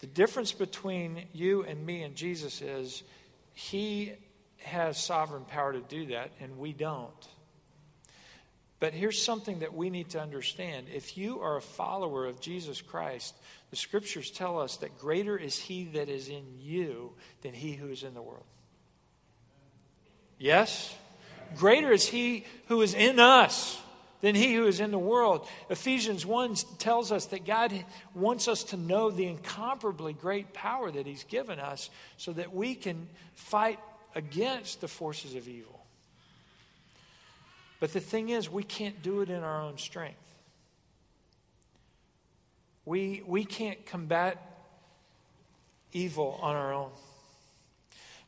The 0.00 0.06
difference 0.06 0.52
between 0.52 1.24
you 1.32 1.62
and 1.62 1.86
me 1.86 2.02
and 2.02 2.14
Jesus 2.14 2.60
is 2.60 3.02
he 3.54 4.12
has 4.58 5.02
sovereign 5.02 5.46
power 5.46 5.72
to 5.72 5.80
do 5.80 6.06
that, 6.08 6.30
and 6.40 6.58
we 6.58 6.74
don't. 6.74 7.28
But 8.80 8.92
here's 8.92 9.22
something 9.22 9.60
that 9.60 9.72
we 9.72 9.88
need 9.88 10.10
to 10.10 10.20
understand. 10.20 10.88
If 10.94 11.16
you 11.16 11.40
are 11.40 11.56
a 11.56 11.62
follower 11.62 12.26
of 12.26 12.38
Jesus 12.38 12.82
Christ, 12.82 13.34
the 13.70 13.76
scriptures 13.76 14.30
tell 14.30 14.60
us 14.60 14.76
that 14.78 14.98
greater 14.98 15.38
is 15.38 15.58
he 15.58 15.86
that 15.94 16.10
is 16.10 16.28
in 16.28 16.44
you 16.58 17.12
than 17.40 17.54
he 17.54 17.72
who 17.72 17.88
is 17.88 18.02
in 18.02 18.12
the 18.12 18.20
world. 18.20 18.44
Yes? 20.38 20.94
Greater 21.56 21.92
is 21.92 22.06
he 22.06 22.44
who 22.68 22.80
is 22.82 22.94
in 22.94 23.18
us 23.18 23.80
than 24.20 24.34
he 24.34 24.54
who 24.54 24.66
is 24.66 24.80
in 24.80 24.90
the 24.90 24.98
world. 24.98 25.46
Ephesians 25.68 26.26
1 26.26 26.54
tells 26.78 27.10
us 27.10 27.26
that 27.26 27.44
God 27.44 27.72
wants 28.14 28.48
us 28.48 28.64
to 28.64 28.76
know 28.76 29.10
the 29.10 29.26
incomparably 29.26 30.12
great 30.12 30.52
power 30.52 30.90
that 30.90 31.06
he's 31.06 31.24
given 31.24 31.58
us 31.58 31.90
so 32.16 32.32
that 32.32 32.54
we 32.54 32.74
can 32.74 33.08
fight 33.34 33.78
against 34.14 34.80
the 34.80 34.88
forces 34.88 35.34
of 35.34 35.48
evil. 35.48 35.80
But 37.78 37.94
the 37.94 38.00
thing 38.00 38.28
is, 38.28 38.50
we 38.50 38.62
can't 38.62 39.02
do 39.02 39.22
it 39.22 39.30
in 39.30 39.42
our 39.42 39.62
own 39.62 39.78
strength. 39.78 40.18
We, 42.84 43.22
we 43.26 43.44
can't 43.44 43.84
combat 43.86 44.38
evil 45.92 46.38
on 46.42 46.56
our 46.56 46.74
own. 46.74 46.90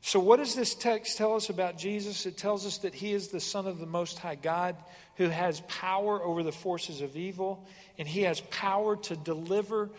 So, 0.04 0.18
what 0.18 0.38
does 0.38 0.56
this 0.56 0.74
text 0.74 1.16
tell 1.16 1.36
us 1.36 1.48
about 1.48 1.78
Jesus? 1.78 2.26
It 2.26 2.36
tells 2.36 2.66
us 2.66 2.78
that 2.78 2.92
he 2.92 3.12
is 3.12 3.28
the 3.28 3.38
Son 3.38 3.68
of 3.68 3.78
the 3.78 3.86
Most 3.86 4.18
High 4.18 4.34
God 4.34 4.74
who 5.16 5.28
has 5.28 5.60
power 5.68 6.20
over 6.20 6.42
the 6.42 6.52
forces 6.52 7.00
of 7.02 7.16
evil, 7.16 7.64
and 7.98 8.08
he 8.08 8.22
has 8.22 8.40
power 8.40 8.96
to 8.96 9.14
deliver 9.14 9.90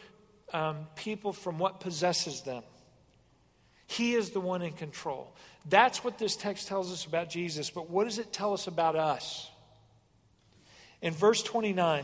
um, 0.51 0.87
people 0.97 1.31
from 1.31 1.57
what 1.57 1.79
possesses 1.79 2.41
them. 2.41 2.63
He 3.87 4.13
is 4.13 4.31
the 4.31 4.41
one 4.41 4.61
in 4.61 4.73
control. 4.73 5.33
That's 5.69 6.03
what 6.03 6.17
this 6.17 6.35
text 6.35 6.67
tells 6.67 6.91
us 6.91 7.05
about 7.05 7.29
Jesus, 7.29 7.69
but 7.69 7.89
what 7.89 8.03
does 8.03 8.19
it 8.19 8.33
tell 8.33 8.53
us 8.53 8.67
about 8.67 8.97
us? 8.97 9.49
In 11.01 11.13
verse 11.13 11.41
29, 11.43 12.03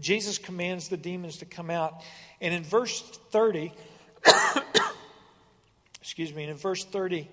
Jesus 0.00 0.38
commands 0.38 0.88
the 0.88 0.96
demons 0.96 1.38
to 1.38 1.44
come 1.44 1.70
out. 1.70 2.02
And 2.40 2.52
in 2.52 2.64
verse 2.64 3.00
30, 3.30 3.72
excuse 6.00 6.34
me, 6.34 6.44
and 6.44 6.52
in 6.52 6.56
verse 6.56 6.84
30, 6.84 7.28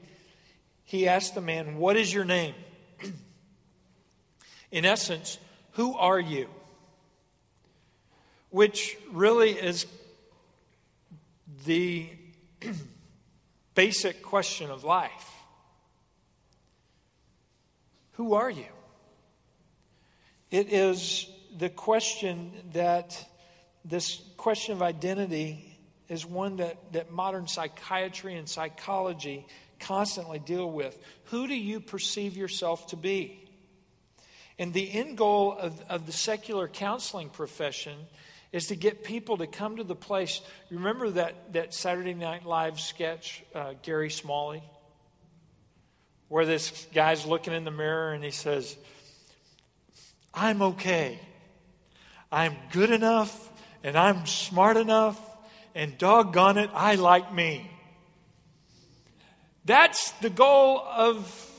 he 0.83 1.07
asks 1.07 1.31
the 1.31 1.41
man, 1.41 1.77
What 1.77 1.97
is 1.97 2.13
your 2.13 2.25
name? 2.25 2.55
in 4.71 4.86
essence, 4.86 5.38
who 5.71 5.95
are 5.95 6.19
you? 6.19 6.47
Which 8.50 8.97
really 9.12 9.51
is 9.51 9.86
the 11.65 12.10
basic 13.75 14.23
question 14.23 14.71
of 14.71 14.84
life. 14.84 15.32
Who 18.13 18.34
are 18.34 18.49
you? 18.49 18.65
It 20.49 20.71
is 20.71 21.30
the 21.58 21.69
question 21.69 22.51
that 22.73 23.23
this 23.84 24.21
question 24.38 24.73
of 24.73 24.82
identity 24.82 25.66
is 26.10 26.26
one 26.26 26.58
that, 26.58 26.93
that 26.93 27.12
modern 27.12 27.48
psychiatry 27.48 28.36
and 28.36 28.48
psychology 28.48 29.46
constantly 29.80 30.39
deal 30.39 30.70
with. 30.70 30.98
Who 31.26 31.48
do 31.48 31.56
you 31.56 31.80
perceive 31.80 32.38
yourself 32.38 32.88
to 32.88 32.96
be? 32.96 33.43
And 34.60 34.74
the 34.74 34.91
end 34.91 35.17
goal 35.17 35.54
of, 35.54 35.80
of 35.89 36.06
the 36.06 36.12
secular 36.12 36.67
counseling 36.67 37.30
profession 37.30 37.98
is 38.52 38.67
to 38.67 38.76
get 38.76 39.04
people 39.04 39.38
to 39.38 39.48
come 39.48 39.76
to 39.78 39.84
the 39.84 39.96
place. 39.96 40.41
Remember 40.72 41.10
that, 41.12 41.54
that 41.54 41.74
Saturday 41.74 42.13
Night 42.13 42.46
Live 42.46 42.80
sketch, 42.80 43.43
uh, 43.54 43.74
Gary 43.84 44.10
Smalley, 44.10 44.63
where 46.30 46.46
this 46.46 46.88
guy's 46.93 47.26
looking 47.26 47.54
in 47.54 47.65
the 47.65 47.72
mirror 47.72 48.13
and 48.13 48.24
he 48.24 48.32
says, 48.32 48.76
I'm 50.34 50.62
okay. 50.62 51.20
I'm 52.32 52.56
good 52.72 52.89
enough 52.89 53.52
and 53.84 53.98
I'm 53.98 54.26
smart 54.26 54.78
enough 54.78 55.20
and 55.77 55.97
doggone 55.97 56.57
it, 56.57 56.69
I 56.73 56.95
like 56.95 57.33
me. 57.33 57.71
That's 59.63 60.11
the 60.21 60.29
goal 60.29 60.79
of, 60.79 61.51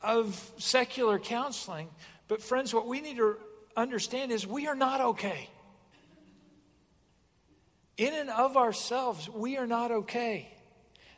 of 0.00 0.50
secular 0.58 1.18
counseling. 1.18 1.88
But, 2.28 2.42
friends, 2.42 2.72
what 2.72 2.86
we 2.86 3.00
need 3.00 3.16
to 3.16 3.36
understand 3.76 4.32
is 4.32 4.46
we 4.46 4.66
are 4.66 4.74
not 4.74 5.00
okay 5.00 5.48
in 8.00 8.14
and 8.14 8.30
of 8.30 8.56
ourselves, 8.56 9.28
we 9.28 9.58
are 9.58 9.66
not 9.66 9.90
okay. 9.90 10.48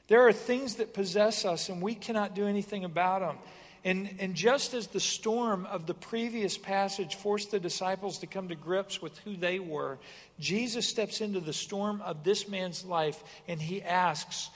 There 0.08 0.26
are 0.26 0.32
things 0.32 0.76
that 0.76 0.92
possess 0.92 1.44
us, 1.44 1.68
and 1.68 1.80
we 1.80 1.94
cannot 1.94 2.34
do 2.34 2.48
anything 2.48 2.84
about 2.84 3.20
them. 3.20 3.38
And, 3.84 4.14
and 4.20 4.34
just 4.34 4.74
as 4.74 4.86
the 4.86 5.00
storm 5.00 5.66
of 5.66 5.86
the 5.86 5.94
previous 5.94 6.56
passage 6.56 7.16
forced 7.16 7.50
the 7.50 7.58
disciples 7.58 8.18
to 8.18 8.28
come 8.28 8.48
to 8.48 8.54
grips 8.54 9.02
with 9.02 9.18
who 9.18 9.36
they 9.36 9.58
were, 9.58 9.98
Jesus 10.38 10.86
steps 10.86 11.20
into 11.20 11.40
the 11.40 11.52
storm 11.52 12.00
of 12.02 12.22
this 12.22 12.48
man's 12.48 12.84
life 12.84 13.22
and 13.48 13.60
he 13.60 13.82
asks, 13.82 14.50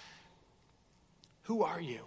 Who 1.44 1.64
are 1.64 1.80
you? 1.80 2.00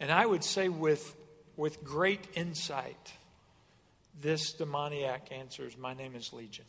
And 0.00 0.10
I 0.10 0.24
would 0.24 0.42
say, 0.42 0.68
with, 0.68 1.14
with 1.56 1.84
great 1.84 2.26
insight, 2.34 3.12
this 4.20 4.54
demoniac 4.54 5.28
answers, 5.32 5.76
My 5.76 5.92
name 5.92 6.16
is 6.16 6.32
Legion. 6.32 6.64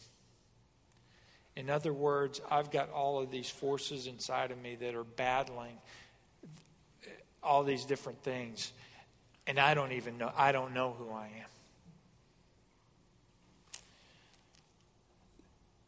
In 1.56 1.70
other 1.70 1.94
words, 1.94 2.42
I've 2.50 2.70
got 2.70 2.90
all 2.90 3.22
of 3.22 3.32
these 3.32 3.50
forces 3.50 4.08
inside 4.08 4.52
of 4.52 4.62
me 4.62 4.76
that 4.76 4.94
are 4.94 5.04
battling 5.04 5.78
all 7.44 7.64
these 7.64 7.86
different 7.86 8.24
things. 8.24 8.72
And 9.46 9.60
I 9.60 9.74
don't 9.74 9.92
even 9.92 10.18
know, 10.18 10.32
I 10.36 10.52
don't 10.52 10.74
know 10.74 10.96
who 10.98 11.12
I 11.12 11.26
am. 11.26 11.50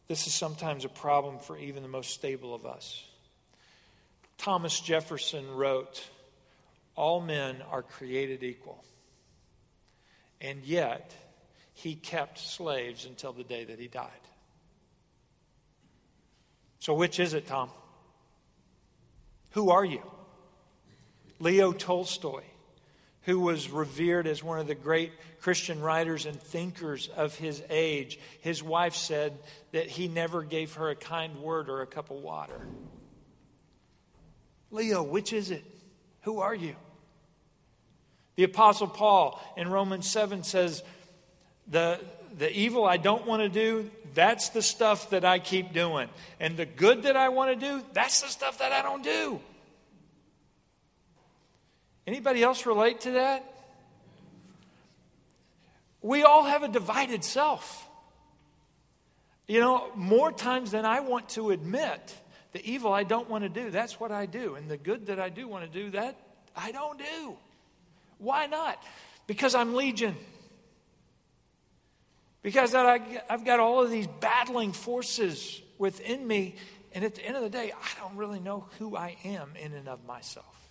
This 0.07 0.27
is 0.27 0.33
sometimes 0.33 0.85
a 0.85 0.89
problem 0.89 1.39
for 1.39 1.57
even 1.57 1.81
the 1.81 1.89
most 1.89 2.11
stable 2.11 2.53
of 2.53 2.65
us. 2.65 3.03
Thomas 4.37 4.79
Jefferson 4.79 5.49
wrote, 5.55 6.07
All 6.95 7.21
men 7.21 7.63
are 7.71 7.81
created 7.81 8.43
equal. 8.43 8.83
And 10.41 10.63
yet, 10.63 11.15
he 11.73 11.95
kept 11.95 12.37
slaves 12.37 13.05
until 13.05 13.33
the 13.33 13.43
day 13.43 13.63
that 13.63 13.79
he 13.79 13.87
died. 13.87 14.11
So, 16.79 16.93
which 16.93 17.19
is 17.19 17.33
it, 17.33 17.47
Tom? 17.47 17.69
Who 19.51 19.71
are 19.71 19.83
you? 19.83 20.03
Leo 21.39 21.71
Tolstoy, 21.71 22.43
who 23.23 23.39
was 23.39 23.69
revered 23.69 24.27
as 24.27 24.43
one 24.43 24.59
of 24.59 24.67
the 24.67 24.75
great 24.75 25.11
Christian 25.41 25.81
writers 25.81 26.25
and 26.25 26.39
thinkers 26.39 27.09
of 27.15 27.35
his 27.35 27.61
age, 27.69 28.19
his 28.41 28.63
wife 28.63 28.95
said 28.95 29.37
that 29.71 29.87
he 29.87 30.07
never 30.07 30.43
gave 30.43 30.73
her 30.75 30.89
a 30.89 30.95
kind 30.95 31.37
word 31.37 31.69
or 31.69 31.81
a 31.81 31.87
cup 31.87 32.09
of 32.09 32.17
water. 32.17 32.67
Leo, 34.71 35.03
which 35.03 35.33
is 35.33 35.51
it? 35.51 35.63
Who 36.21 36.39
are 36.39 36.55
you? 36.55 36.75
The 38.35 38.43
Apostle 38.43 38.87
Paul 38.87 39.41
in 39.55 39.69
Romans 39.69 40.09
7 40.09 40.43
says, 40.43 40.83
the, 41.67 41.99
the 42.37 42.51
evil 42.51 42.85
I 42.85 42.97
don't 42.97 43.25
want 43.25 43.41
to 43.41 43.49
do, 43.49 43.89
that's 44.13 44.49
the 44.49 44.61
stuff 44.61 45.11
that 45.11 45.23
I 45.23 45.39
keep 45.39 45.73
doing. 45.73 46.09
And 46.39 46.57
the 46.57 46.65
good 46.65 47.03
that 47.03 47.15
I 47.15 47.29
want 47.29 47.57
to 47.59 47.65
do, 47.67 47.83
that's 47.93 48.21
the 48.21 48.27
stuff 48.27 48.59
that 48.59 48.71
I 48.71 48.81
don't 48.81 49.03
do. 49.03 49.39
Anybody 52.07 52.43
else 52.43 52.65
relate 52.65 53.01
to 53.01 53.11
that? 53.11 53.43
We 56.01 56.23
all 56.23 56.43
have 56.43 56.61
a 56.63 56.67
divided 56.67 57.23
self. 57.23 57.87
You 59.47 59.59
know, 59.59 59.89
more 59.95 60.31
times 60.31 60.71
than 60.71 60.85
I 60.85 60.99
want 60.99 61.29
to 61.29 61.51
admit, 61.51 62.15
the 62.51 62.63
evil 62.63 62.93
I 62.93 63.03
don't 63.03 63.29
want 63.29 63.43
to 63.43 63.49
do, 63.49 63.69
that's 63.69 63.99
what 63.99 64.11
I 64.11 64.25
do. 64.25 64.55
And 64.55 64.69
the 64.69 64.77
good 64.77 65.07
that 65.07 65.19
I 65.19 65.29
do 65.29 65.47
want 65.47 65.71
to 65.71 65.79
do, 65.79 65.91
that 65.91 66.15
I 66.55 66.71
don't 66.71 66.97
do. 66.97 67.35
Why 68.17 68.45
not? 68.45 68.81
Because 69.27 69.55
I'm 69.55 69.75
legion. 69.75 70.15
Because 72.41 72.75
I, 72.75 72.99
I've 73.27 73.43
got 73.43 73.59
all 73.59 73.83
of 73.83 73.89
these 73.89 74.07
battling 74.07 74.71
forces 74.71 75.61
within 75.79 76.27
me, 76.27 76.55
and 76.93 77.03
at 77.03 77.15
the 77.15 77.25
end 77.25 77.35
of 77.35 77.41
the 77.41 77.49
day, 77.49 77.71
I 77.71 77.99
don't 77.99 78.15
really 78.15 78.39
know 78.39 78.67
who 78.77 78.95
I 78.95 79.17
am 79.25 79.49
in 79.59 79.73
and 79.73 79.87
of 79.87 80.05
myself. 80.05 80.64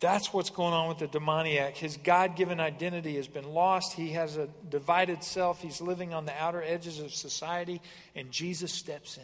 That's 0.00 0.32
what's 0.32 0.48
going 0.48 0.72
on 0.72 0.88
with 0.88 0.98
the 0.98 1.06
demoniac. 1.06 1.76
His 1.76 1.98
God 1.98 2.34
given 2.34 2.58
identity 2.58 3.16
has 3.16 3.28
been 3.28 3.52
lost. 3.52 3.92
He 3.92 4.12
has 4.12 4.38
a 4.38 4.48
divided 4.70 5.22
self. 5.22 5.60
He's 5.60 5.82
living 5.82 6.14
on 6.14 6.24
the 6.24 6.32
outer 6.42 6.62
edges 6.62 7.00
of 7.00 7.12
society, 7.12 7.82
and 8.16 8.30
Jesus 8.32 8.72
steps 8.72 9.18
in. 9.18 9.22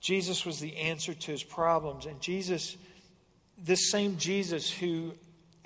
Jesus 0.00 0.46
was 0.46 0.60
the 0.60 0.76
answer 0.78 1.12
to 1.12 1.30
his 1.30 1.42
problems. 1.42 2.06
And 2.06 2.20
Jesus, 2.22 2.78
this 3.62 3.90
same 3.90 4.16
Jesus 4.16 4.70
who, 4.72 5.12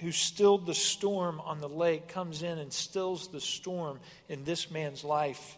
who 0.01 0.11
stilled 0.11 0.67
the 0.67 0.75
storm 0.75 1.41
on 1.41 1.61
the 1.61 1.69
lake, 1.69 2.09
comes 2.09 2.43
in 2.43 2.59
and 2.59 2.73
stills 2.73 3.29
the 3.29 3.41
storm 3.41 4.01
in 4.29 4.43
this 4.43 4.73
man's 4.73 5.05
life. 5.05 5.57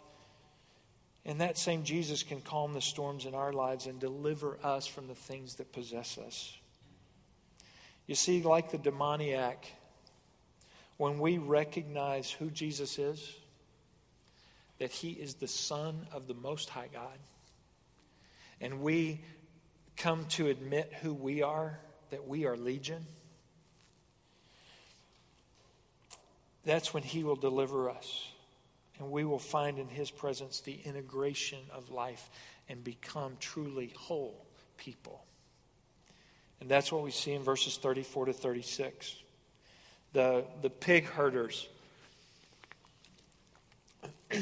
And 1.25 1.41
that 1.41 1.57
same 1.57 1.83
Jesus 1.83 2.21
can 2.21 2.41
calm 2.41 2.73
the 2.73 2.81
storms 2.81 3.25
in 3.25 3.33
our 3.33 3.51
lives 3.51 3.87
and 3.87 3.99
deliver 3.99 4.59
us 4.61 4.85
from 4.85 5.07
the 5.07 5.15
things 5.15 5.55
that 5.55 5.73
possess 5.73 6.19
us. 6.19 6.55
You 8.07 8.15
see, 8.15 8.43
like 8.43 8.71
the 8.71 8.77
demoniac, 8.77 9.65
when 10.97 11.19
we 11.19 11.37
recognize 11.37 12.29
who 12.29 12.49
Jesus 12.49 12.99
is, 12.99 13.33
that 14.79 14.91
he 14.91 15.11
is 15.11 15.35
the 15.35 15.47
Son 15.47 16.05
of 16.11 16.27
the 16.27 16.33
Most 16.33 16.69
High 16.69 16.89
God, 16.93 17.17
and 18.61 18.81
we 18.81 19.21
come 19.97 20.25
to 20.25 20.47
admit 20.47 20.93
who 21.01 21.13
we 21.13 21.41
are, 21.41 21.79
that 22.11 22.27
we 22.27 22.45
are 22.45 22.55
legion, 22.55 23.05
that's 26.63 26.93
when 26.93 27.03
he 27.03 27.23
will 27.23 27.35
deliver 27.35 27.89
us. 27.89 28.27
And 28.97 29.11
we 29.11 29.25
will 29.25 29.39
find 29.39 29.77
in 29.77 29.89
his 29.89 30.09
presence 30.09 30.61
the 30.61 30.79
integration 30.85 31.59
of 31.71 31.91
life 31.91 32.29
and 32.69 32.83
become 32.83 33.35
truly 33.39 33.91
whole 33.95 34.45
people. 34.77 35.24
And 36.61 36.69
that's 36.69 36.91
what 36.91 37.03
we 37.03 37.11
see 37.11 37.33
in 37.33 37.43
verses 37.43 37.77
34 37.77 38.27
to 38.27 38.33
36. 38.33 39.15
The, 40.13 40.45
the 40.61 40.69
pig 40.69 41.05
herders, 41.05 41.67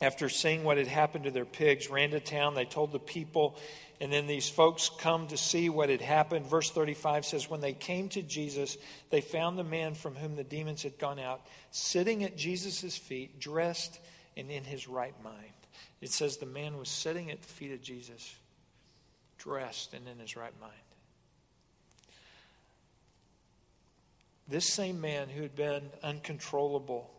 after 0.00 0.28
seeing 0.28 0.64
what 0.64 0.78
had 0.78 0.88
happened 0.88 1.24
to 1.24 1.30
their 1.30 1.44
pigs, 1.44 1.88
ran 1.88 2.10
to 2.10 2.20
town. 2.20 2.54
They 2.54 2.64
told 2.64 2.90
the 2.92 2.98
people, 2.98 3.56
and 4.00 4.12
then 4.12 4.26
these 4.26 4.48
folks 4.48 4.90
come 4.98 5.28
to 5.28 5.36
see 5.36 5.68
what 5.68 5.88
had 5.88 6.00
happened. 6.00 6.46
Verse 6.46 6.70
35 6.70 7.24
says, 7.24 7.48
When 7.48 7.60
they 7.60 7.72
came 7.72 8.08
to 8.10 8.22
Jesus, 8.22 8.76
they 9.10 9.20
found 9.20 9.56
the 9.56 9.64
man 9.64 9.94
from 9.94 10.16
whom 10.16 10.34
the 10.34 10.44
demons 10.44 10.82
had 10.82 10.98
gone 10.98 11.20
out 11.20 11.40
sitting 11.70 12.24
at 12.24 12.36
Jesus' 12.36 12.96
feet, 12.96 13.38
dressed 13.38 14.00
and 14.36 14.50
in 14.50 14.64
his 14.64 14.88
right 14.88 15.14
mind. 15.22 15.36
It 16.00 16.10
says 16.10 16.36
the 16.36 16.46
man 16.46 16.78
was 16.78 16.88
sitting 16.88 17.30
at 17.30 17.40
the 17.40 17.48
feet 17.48 17.72
of 17.72 17.80
Jesus, 17.80 18.34
dressed 19.38 19.94
and 19.94 20.08
in 20.08 20.18
his 20.18 20.36
right 20.36 20.52
mind. 20.60 20.72
This 24.48 24.66
same 24.72 25.00
man 25.00 25.28
who 25.28 25.42
had 25.42 25.54
been 25.54 25.90
uncontrollable 26.02 27.10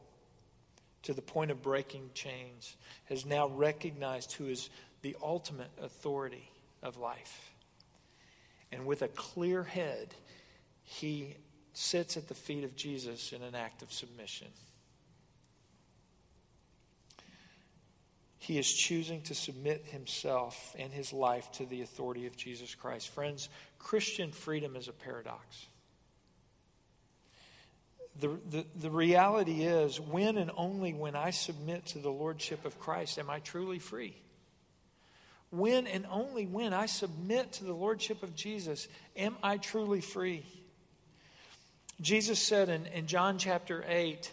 to 1.04 1.14
the 1.14 1.22
point 1.22 1.52
of 1.52 1.62
breaking 1.62 2.10
chains 2.14 2.76
has 3.06 3.26
now 3.26 3.48
recognized 3.48 4.34
who 4.34 4.48
is 4.48 4.70
the 5.02 5.16
ultimate 5.22 5.72
authority 5.82 6.50
of 6.82 6.98
life. 6.98 7.52
And 8.72 8.86
with 8.86 9.02
a 9.02 9.08
clear 9.10 9.64
head, 9.64 10.16
he 10.84 11.36
sits 11.74 12.18
at 12.18 12.28
the 12.28 12.34
feet 12.34 12.64
of 12.64 12.76
Jesus 12.76 13.34
in 13.34 13.42
an 13.42 13.56
act 13.56 13.82
of 13.82 13.92
submission. 13.92 14.48
He 18.38 18.58
is 18.58 18.72
choosing 18.72 19.22
to 19.24 19.36
submit 19.36 19.86
himself 19.86 20.76
and 20.78 20.92
his 20.92 21.14
life 21.14 21.50
to 21.54 21.66
the 21.66 21.82
authority 21.82 22.28
of 22.28 22.36
Jesus 22.36 22.76
Christ. 22.76 23.10
Friends, 23.10 23.48
Christian 23.80 24.32
freedom 24.32 24.76
is 24.76 24.90
a 24.90 24.94
paradox 24.94 25.68
the, 28.20 28.38
the, 28.50 28.66
the 28.76 28.92
reality 28.92 29.64
is, 29.64 30.00
when 30.00 30.38
and 30.38 30.52
only 30.56 30.94
when 30.94 31.16
I 31.16 31.32
submit 31.32 31.88
to 31.88 32.00
the 32.00 32.12
Lordship 32.12 32.66
of 32.66 32.80
Christ 32.80 33.18
am 33.18 33.30
I 33.30 33.40
truly 33.40 33.80
free. 33.80 34.16
When 35.50 35.88
and 35.88 36.06
only 36.10 36.46
when 36.46 36.74
I 36.74 36.86
submit 36.86 37.54
to 37.54 37.64
the 37.64 37.74
Lordship 37.74 38.24
of 38.24 38.36
Jesus 38.36 38.88
am 39.16 39.36
I 39.44 39.58
truly 39.58 40.02
free. 40.02 40.46
Jesus 42.02 42.40
said 42.40 42.70
in, 42.70 42.86
in 42.88 43.08
John 43.08 43.38
chapter 43.38 43.84
8, 43.88 44.32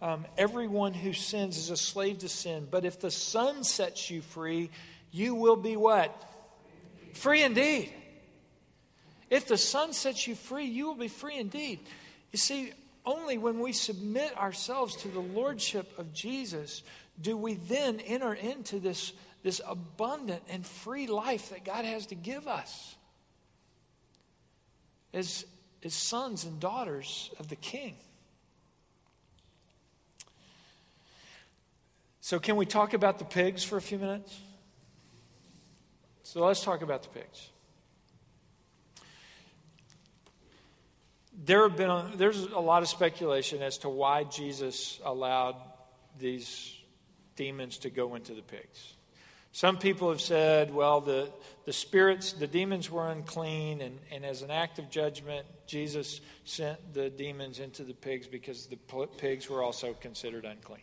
um, 0.00 0.24
everyone 0.36 0.94
who 0.94 1.12
sins 1.12 1.58
is 1.58 1.70
a 1.70 1.76
slave 1.76 2.18
to 2.18 2.28
sin, 2.28 2.66
but 2.70 2.84
if 2.84 3.00
the 3.00 3.10
Son 3.10 3.64
sets 3.64 4.10
you 4.10 4.22
free, 4.22 4.70
you 5.10 5.34
will 5.34 5.56
be 5.56 5.76
what? 5.76 6.14
Free 7.14 7.42
indeed. 7.42 7.92
If 9.28 9.46
the 9.46 9.58
Son 9.58 9.92
sets 9.92 10.26
you 10.26 10.34
free, 10.34 10.66
you 10.66 10.86
will 10.86 10.94
be 10.94 11.08
free 11.08 11.36
indeed. 11.36 11.80
You 12.32 12.38
see, 12.38 12.72
only 13.08 13.38
when 13.38 13.58
we 13.58 13.72
submit 13.72 14.36
ourselves 14.36 14.94
to 14.96 15.08
the 15.08 15.20
lordship 15.20 15.98
of 15.98 16.12
Jesus 16.12 16.82
do 17.20 17.36
we 17.36 17.54
then 17.54 18.00
enter 18.00 18.34
into 18.34 18.78
this, 18.78 19.14
this 19.42 19.62
abundant 19.66 20.42
and 20.50 20.64
free 20.64 21.06
life 21.06 21.48
that 21.50 21.64
God 21.64 21.86
has 21.86 22.06
to 22.06 22.14
give 22.14 22.46
us 22.46 22.96
as, 25.14 25.46
as 25.82 25.94
sons 25.94 26.44
and 26.44 26.60
daughters 26.60 27.30
of 27.40 27.48
the 27.48 27.56
King. 27.56 27.96
So, 32.20 32.38
can 32.38 32.56
we 32.56 32.66
talk 32.66 32.92
about 32.92 33.18
the 33.18 33.24
pigs 33.24 33.64
for 33.64 33.78
a 33.78 33.80
few 33.80 33.98
minutes? 33.98 34.38
So, 36.24 36.44
let's 36.44 36.62
talk 36.62 36.82
about 36.82 37.02
the 37.02 37.08
pigs. 37.08 37.48
There 41.44 41.68
have 41.68 41.76
been 41.76 41.90
a, 41.90 42.10
there's 42.16 42.42
a 42.42 42.58
lot 42.58 42.82
of 42.82 42.88
speculation 42.88 43.62
as 43.62 43.78
to 43.78 43.88
why 43.88 44.24
Jesus 44.24 44.98
allowed 45.04 45.56
these 46.18 46.74
demons 47.36 47.78
to 47.78 47.90
go 47.90 48.16
into 48.16 48.34
the 48.34 48.42
pigs. 48.42 48.94
Some 49.52 49.78
people 49.78 50.10
have 50.10 50.20
said, 50.20 50.74
well, 50.74 51.00
the, 51.00 51.30
the 51.64 51.72
spirits, 51.72 52.32
the 52.32 52.46
demons 52.46 52.90
were 52.90 53.10
unclean, 53.10 53.80
and, 53.80 53.98
and 54.10 54.24
as 54.24 54.42
an 54.42 54.50
act 54.50 54.78
of 54.78 54.90
judgment, 54.90 55.46
Jesus 55.66 56.20
sent 56.44 56.92
the 56.92 57.08
demons 57.08 57.58
into 57.58 57.82
the 57.82 57.94
pigs 57.94 58.26
because 58.26 58.66
the 58.66 58.76
pigs 59.16 59.48
were 59.48 59.62
also 59.62 59.94
considered 59.94 60.44
unclean. 60.44 60.82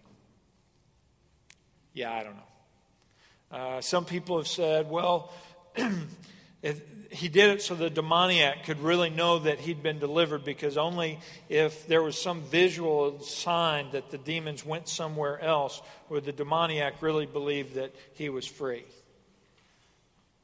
Yeah, 1.94 2.12
I 2.12 2.24
don't 2.24 2.36
know. 2.36 3.58
Uh, 3.58 3.82
some 3.82 4.06
people 4.06 4.38
have 4.38 4.48
said, 4.48 4.90
well, 4.90 5.32
if, 6.62 6.82
he 7.12 7.28
did 7.28 7.50
it 7.50 7.62
so 7.62 7.76
the 7.76 7.90
demoniac 7.90 8.64
could 8.64 8.80
really 8.80 9.10
know 9.10 9.40
that 9.40 9.60
he'd 9.60 9.84
been 9.84 10.00
delivered 10.00 10.44
because 10.44 10.78
only 10.78 11.20
if 11.50 11.88
there 11.88 12.02
was 12.02 12.18
some 12.20 12.42
visual 12.42 13.20
sign 13.22 13.92
that 13.92 14.12
the 14.12 14.18
demons 14.18 14.66
went 14.66 14.88
somewhere 14.88 15.40
else 15.42 15.82
would 16.10 16.26
the 16.26 16.32
demoniac 16.32 17.02
really 17.02 17.26
believe 17.26 17.76
that 17.76 17.94
he 18.14 18.30
was 18.30 18.46
free. 18.46 18.86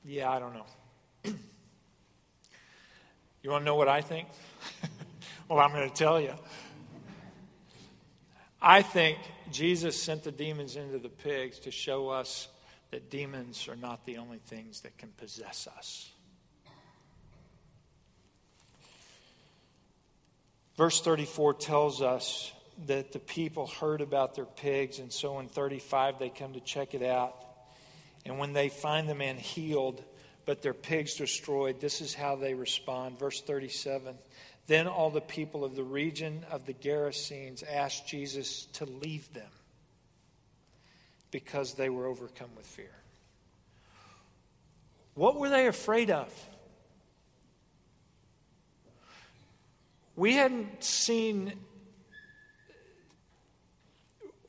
Yeah, 0.04 0.30
I 0.30 0.40
don't 0.40 0.54
know. 0.54 0.66
you 3.44 3.50
want 3.50 3.62
to 3.62 3.66
know 3.66 3.76
what 3.76 3.88
I 3.88 4.02
think? 4.02 4.28
well, 5.50 5.60
I'm 5.60 5.72
going 5.72 5.90
to 5.90 5.96
tell 5.96 6.20
you. 6.20 6.34
I 8.62 8.82
think 8.82 9.18
Jesus 9.52 10.02
sent 10.02 10.24
the 10.24 10.32
demons 10.32 10.76
into 10.76 11.00
the 11.00 11.10
pigs 11.10 11.60
to 11.60 11.72
show 11.72 12.10
us 12.10 12.48
that 12.92 13.10
demons 13.10 13.68
are 13.68 13.76
not 13.76 14.06
the 14.06 14.18
only 14.18 14.38
things 14.38 14.82
that 14.82 14.98
can 14.98 15.10
possess 15.18 15.68
us. 15.78 16.11
Verse 20.82 21.00
34 21.00 21.54
tells 21.54 22.02
us 22.02 22.52
that 22.88 23.12
the 23.12 23.20
people 23.20 23.68
heard 23.68 24.02
about 24.02 24.34
their 24.34 24.46
pigs, 24.46 24.98
and 24.98 25.14
so 25.14 25.38
in 25.38 25.48
35 25.48 26.18
they 26.18 26.30
come 26.30 26.54
to 26.54 26.60
check 26.60 26.96
it 26.96 27.04
out. 27.04 27.36
And 28.26 28.40
when 28.40 28.54
they 28.54 28.70
find 28.70 29.08
the 29.08 29.14
man 29.14 29.38
healed, 29.38 30.04
but 30.48 30.64
their 30.64 30.74
pigs 30.74 31.14
destroyed, 31.14 31.80
this 31.80 32.02
is 32.02 32.16
how 32.16 32.36
they 32.36 32.56
respond. 32.56 33.20
Verse 33.20 33.42
37 33.42 34.16
Then 34.66 34.88
all 34.88 35.12
the 35.12 35.22
people 35.22 35.64
of 35.64 35.76
the 35.76 35.84
region 35.84 36.44
of 36.50 36.66
the 36.66 36.74
Gerasenes 36.74 37.64
asked 37.72 38.08
Jesus 38.08 38.66
to 38.74 38.86
leave 38.86 39.32
them 39.36 39.52
because 41.30 41.76
they 41.76 41.90
were 41.90 42.08
overcome 42.08 42.50
with 42.58 42.66
fear. 42.66 42.96
What 45.14 45.36
were 45.36 45.50
they 45.50 45.68
afraid 45.68 46.10
of? 46.10 46.34
We 50.16 50.34
hadn't 50.34 50.84
seen, 50.84 51.54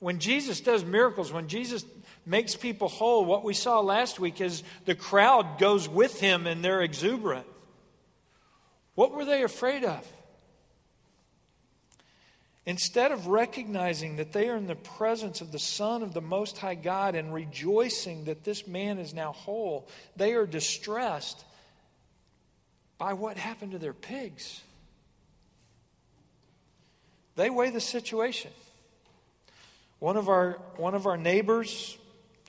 when 0.01 0.19
Jesus 0.19 0.61
does 0.61 0.85
miracles, 0.85 1.33
when 1.33 1.49
Jesus 1.49 1.85
makes 2.27 2.57
people 2.57 2.89
whole, 2.89 3.25
what 3.25 3.45
we 3.45 3.55
saw 3.55 3.81
last 3.81 4.21
week 4.21 4.41
is 4.41 4.63
the 4.85 4.95
crowd 4.95 5.59
goes 5.59 5.89
with 5.89 6.21
him 6.21 6.47
and 6.47 6.65
they're 6.65 6.83
exuberant. 6.83 7.47
What 8.95 9.13
were 9.13 9.25
they 9.25 9.43
afraid 9.43 9.85
of? 9.85 10.07
Instead 12.65 13.11
of 13.11 13.27
recognizing 13.27 14.17
that 14.17 14.33
they 14.33 14.49
are 14.49 14.57
in 14.57 14.69
the 14.69 14.77
presence 14.77 15.41
of 15.41 15.51
the 15.51 15.59
Son 15.59 16.03
of 16.03 16.15
the 16.15 16.21
Most 16.21 16.59
High 16.59 16.77
God 16.77 17.17
and 17.17 17.35
rejoicing 17.35 18.25
that 18.25 18.45
this 18.45 18.69
man 18.69 18.99
is 18.99 19.13
now 19.13 19.33
whole, 19.33 19.89
they 20.15 20.35
are 20.35 20.47
distressed 20.47 21.45
by 22.99 23.15
what 23.15 23.37
happened 23.37 23.73
to 23.73 23.79
their 23.79 23.93
pigs. 23.93 24.63
They 27.37 27.51
weigh 27.51 27.71
the 27.71 27.81
situation. 27.81 28.51
One 29.99 30.17
of 30.17 30.29
our, 30.29 30.59
one 30.77 30.95
of 30.95 31.07
our 31.07 31.17
neighbors, 31.17 31.97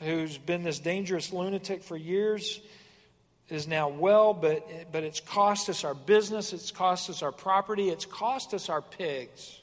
who's 0.02 0.38
been 0.38 0.64
this 0.64 0.80
dangerous 0.80 1.32
lunatic 1.32 1.84
for 1.84 1.96
years, 1.96 2.60
is 3.50 3.68
now 3.68 3.90
well, 3.90 4.34
but, 4.34 4.68
but 4.92 5.04
it's 5.04 5.20
cost 5.20 5.70
us 5.70 5.84
our 5.84 5.94
business, 5.94 6.54
it's 6.54 6.72
cost 6.72 7.10
us 7.10 7.22
our 7.22 7.32
property, 7.32 7.90
it's 7.90 8.06
cost 8.06 8.54
us 8.54 8.70
our 8.70 8.82
pigs. 8.82 9.62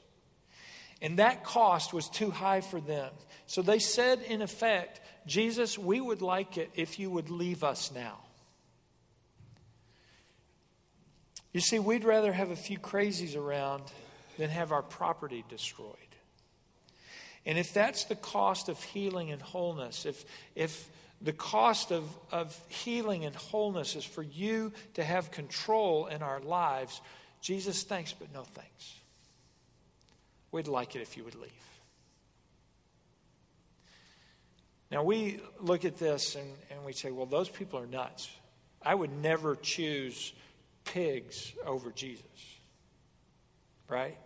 And 1.03 1.19
that 1.19 1.45
cost 1.45 1.93
was 1.93 2.09
too 2.09 2.31
high 2.31 2.61
for 2.61 2.81
them. 2.81 3.11
So 3.47 3.63
they 3.63 3.79
said, 3.79 4.21
in 4.23 4.43
effect, 4.43 5.01
Jesus, 5.27 5.79
we 5.79 6.01
would 6.01 6.23
like 6.23 6.59
it 6.59 6.71
if 6.75 6.99
you 6.99 7.11
would 7.11 7.31
leave 7.31 7.65
us 7.65 7.91
now. 7.93 8.19
You 11.53 11.61
see, 11.61 11.79
we'd 11.79 12.05
rather 12.05 12.33
have 12.33 12.51
a 12.51 12.57
few 12.57 12.79
crazies 12.79 13.37
around 13.37 13.83
than 14.41 14.51
have 14.51 14.73
our 14.73 14.83
property 14.83 15.45
destroyed. 15.49 15.95
And 17.47 17.59
if 17.59 17.73
that's 17.73 18.05
the 18.05 18.17
cost 18.17 18.69
of 18.69 18.83
healing 18.83 19.31
and 19.31 19.41
wholeness, 19.41 20.07
if, 20.07 20.25
if 20.55 20.89
the 21.21 21.33
cost 21.33 21.91
of, 21.91 22.05
of 22.33 22.59
healing 22.69 23.25
and 23.25 23.37
wholeness 23.37 23.97
is 23.97 24.05
for 24.05 24.23
you 24.23 24.73
to 24.95 25.05
have 25.05 25.31
control 25.31 26.07
in 26.07 26.23
our 26.23 26.41
lives, 26.41 27.01
Jesus, 27.41 27.83
thanks, 27.83 28.13
but 28.13 28.33
no 28.33 28.43
thanks. 28.43 28.95
We'd 30.53 30.69
like 30.69 30.97
it 30.97 31.03
if 31.03 31.17
you 31.17 31.25
would 31.25 31.35
leave. 31.35 31.51
Now, 34.91 35.05
we 35.05 35.41
look 35.61 35.85
at 35.85 35.99
this 35.99 36.35
and, 36.35 36.51
and 36.71 36.85
we 36.85 36.93
say, 36.93 37.11
well, 37.11 37.27
those 37.27 37.49
people 37.49 37.79
are 37.79 37.87
nuts. 37.87 38.29
I 38.83 38.95
would 38.95 39.13
never 39.13 39.55
choose 39.55 40.33
pigs 40.85 41.53
over 41.65 41.91
Jesus. 41.91 42.25
Right? 43.89 44.17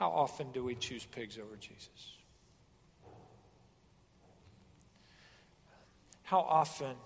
How 0.00 0.08
often 0.08 0.50
do 0.50 0.64
we 0.64 0.74
choose 0.74 1.04
pigs 1.04 1.38
over 1.38 1.54
Jesus? 1.56 2.16
How 6.24 6.40
often 6.40 6.96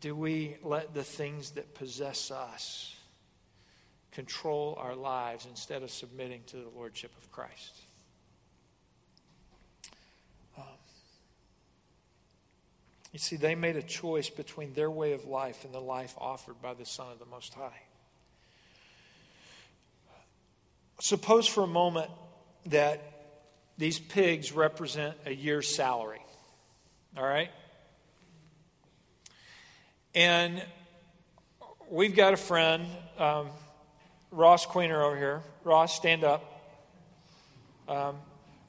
do 0.00 0.14
we 0.14 0.56
let 0.62 0.94
the 0.94 1.04
things 1.04 1.50
that 1.52 1.74
possess 1.74 2.30
us 2.30 2.94
control 4.18 4.76
our 4.80 4.96
lives 4.96 5.46
instead 5.48 5.82
of 5.82 5.90
submitting 5.90 6.42
to 6.46 6.56
the 6.56 6.68
Lordship 6.74 7.12
of 7.22 7.30
Christ. 7.30 7.82
Um, 10.56 10.64
you 13.12 13.18
see, 13.20 13.36
they 13.36 13.54
made 13.54 13.76
a 13.76 13.82
choice 13.82 14.28
between 14.28 14.72
their 14.72 14.90
way 14.90 15.12
of 15.12 15.24
life 15.24 15.64
and 15.64 15.72
the 15.72 15.80
life 15.80 16.14
offered 16.18 16.60
by 16.60 16.74
the 16.74 16.84
Son 16.84 17.12
of 17.12 17.18
the 17.20 17.26
Most 17.26 17.54
High. 17.54 17.82
Suppose 21.00 21.46
for 21.46 21.62
a 21.62 21.68
moment 21.68 22.10
that 22.66 23.00
these 23.78 23.98
pigs 23.98 24.52
represent 24.52 25.14
a 25.24 25.32
year's 25.32 25.72
salary. 25.72 26.20
All 27.16 27.24
right? 27.24 27.50
And 30.14 30.62
we've 31.88 32.16
got 32.16 32.34
a 32.34 32.36
friend. 32.36 32.84
Um, 33.18 33.50
Ross 34.30 34.66
Queener 34.66 35.02
over 35.02 35.16
here. 35.16 35.42
Ross, 35.64 35.94
stand 35.94 36.24
up. 36.24 36.44
Um, 37.88 38.16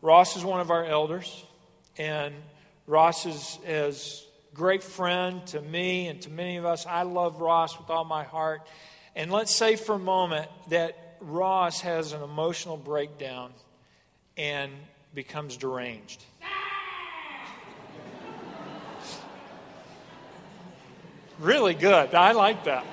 Ross 0.01 0.37
is 0.37 0.45
one 0.45 0.61
of 0.61 0.71
our 0.71 0.85
elders, 0.85 1.43
and 1.97 2.33
Ross 2.87 3.25
is, 3.25 3.59
is 3.65 4.25
a 4.53 4.55
great 4.55 4.81
friend 4.81 5.45
to 5.47 5.61
me 5.61 6.07
and 6.07 6.21
to 6.21 6.29
many 6.29 6.57
of 6.57 6.65
us. 6.65 6.85
I 6.85 7.03
love 7.03 7.41
Ross 7.41 7.77
with 7.77 7.89
all 7.89 8.05
my 8.05 8.23
heart. 8.23 8.61
And 9.15 9.31
let's 9.31 9.53
say 9.53 9.75
for 9.75 9.95
a 9.95 9.99
moment 9.99 10.49
that 10.69 11.08
Ross 11.21 11.81
has 11.81 12.13
an 12.13 12.21
emotional 12.21 12.77
breakdown 12.77 13.51
and 14.37 14.71
becomes 15.13 15.57
deranged. 15.57 16.23
really 21.39 21.73
good. 21.73 22.13
I 22.13 22.33
like 22.33 22.65
that. 22.65 22.85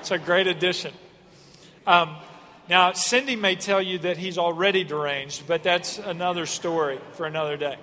It's 0.00 0.10
a 0.10 0.18
great 0.18 0.46
addition. 0.46 0.92
Um, 1.86 2.16
now, 2.68 2.92
Cindy 2.92 3.36
may 3.36 3.56
tell 3.56 3.82
you 3.82 3.98
that 3.98 4.16
he's 4.16 4.38
already 4.38 4.84
deranged, 4.84 5.46
but 5.46 5.62
that's 5.62 5.98
another 5.98 6.46
story 6.46 6.98
for 7.12 7.26
another 7.26 7.56
day. 7.56 7.76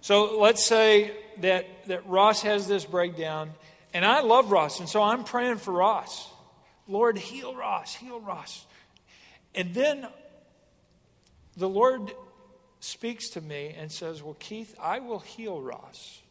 So 0.00 0.38
let's 0.38 0.64
say 0.64 1.12
that, 1.38 1.66
that 1.86 2.06
Ross 2.06 2.42
has 2.42 2.66
this 2.66 2.84
breakdown, 2.84 3.50
and 3.92 4.04
I 4.04 4.20
love 4.20 4.50
Ross, 4.50 4.80
and 4.80 4.88
so 4.88 5.02
I'm 5.02 5.24
praying 5.24 5.56
for 5.56 5.72
Ross. 5.72 6.28
Lord, 6.88 7.18
heal 7.18 7.54
Ross, 7.54 7.94
heal 7.94 8.20
Ross. 8.20 8.66
And 9.54 9.74
then 9.74 10.08
the 11.56 11.68
Lord 11.68 12.12
speaks 12.80 13.28
to 13.30 13.40
me 13.40 13.74
and 13.78 13.92
says, 13.92 14.22
Well, 14.22 14.36
Keith, 14.38 14.74
I 14.80 15.00
will 15.00 15.18
heal 15.18 15.60
Ross. 15.60 16.22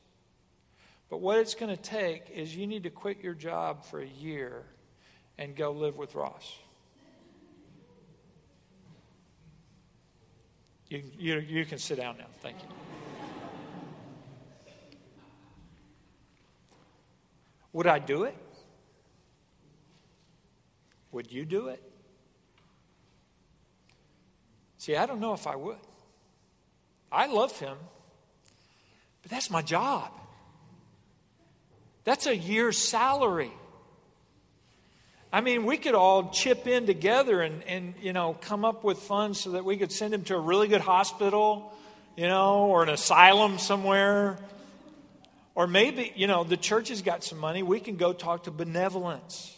But 1.09 1.21
what 1.21 1.37
it's 1.37 1.55
going 1.55 1.73
to 1.73 1.81
take 1.81 2.29
is 2.33 2.55
you 2.55 2.67
need 2.67 2.83
to 2.83 2.89
quit 2.89 3.23
your 3.23 3.33
job 3.33 3.85
for 3.85 4.01
a 4.01 4.07
year 4.07 4.63
and 5.37 5.55
go 5.55 5.71
live 5.71 5.97
with 5.97 6.15
Ross. 6.15 6.57
You, 10.89 11.03
you, 11.17 11.39
you 11.39 11.65
can 11.65 11.77
sit 11.77 11.97
down 11.97 12.17
now. 12.17 12.27
Thank 12.41 12.57
you. 12.61 12.67
Would 17.73 17.87
I 17.87 17.99
do 17.99 18.23
it? 18.23 18.35
Would 21.11 21.31
you 21.31 21.45
do 21.45 21.67
it? 21.69 21.81
See, 24.77 24.95
I 24.95 25.05
don't 25.05 25.19
know 25.19 25.33
if 25.33 25.47
I 25.47 25.55
would. 25.55 25.77
I 27.11 27.27
love 27.27 27.57
him, 27.59 27.77
but 29.21 29.31
that's 29.31 29.49
my 29.49 29.61
job. 29.61 30.11
That's 32.03 32.25
a 32.25 32.35
year's 32.35 32.77
salary. 32.77 33.51
I 35.31 35.41
mean, 35.41 35.65
we 35.65 35.77
could 35.77 35.95
all 35.95 36.29
chip 36.29 36.67
in 36.67 36.85
together 36.85 37.41
and, 37.41 37.63
and, 37.63 37.95
you 38.01 38.13
know, 38.13 38.37
come 38.39 38.63
up 38.63 38.83
with 38.83 38.99
funds 38.99 39.41
so 39.41 39.51
that 39.51 39.65
we 39.65 39.77
could 39.77 39.91
send 39.91 40.13
him 40.13 40.23
to 40.25 40.35
a 40.35 40.39
really 40.39 40.67
good 40.67 40.81
hospital, 40.81 41.73
you 42.15 42.27
know, 42.27 42.67
or 42.67 42.83
an 42.83 42.89
asylum 42.89 43.57
somewhere. 43.57 44.37
Or 45.53 45.67
maybe, 45.67 46.13
you 46.15 46.27
know, 46.27 46.43
the 46.43 46.55
church 46.55 46.89
has 46.89 47.01
got 47.01 47.23
some 47.23 47.39
money. 47.39 47.63
We 47.63 47.79
can 47.79 47.97
go 47.97 48.13
talk 48.13 48.43
to 48.43 48.51
benevolence 48.51 49.56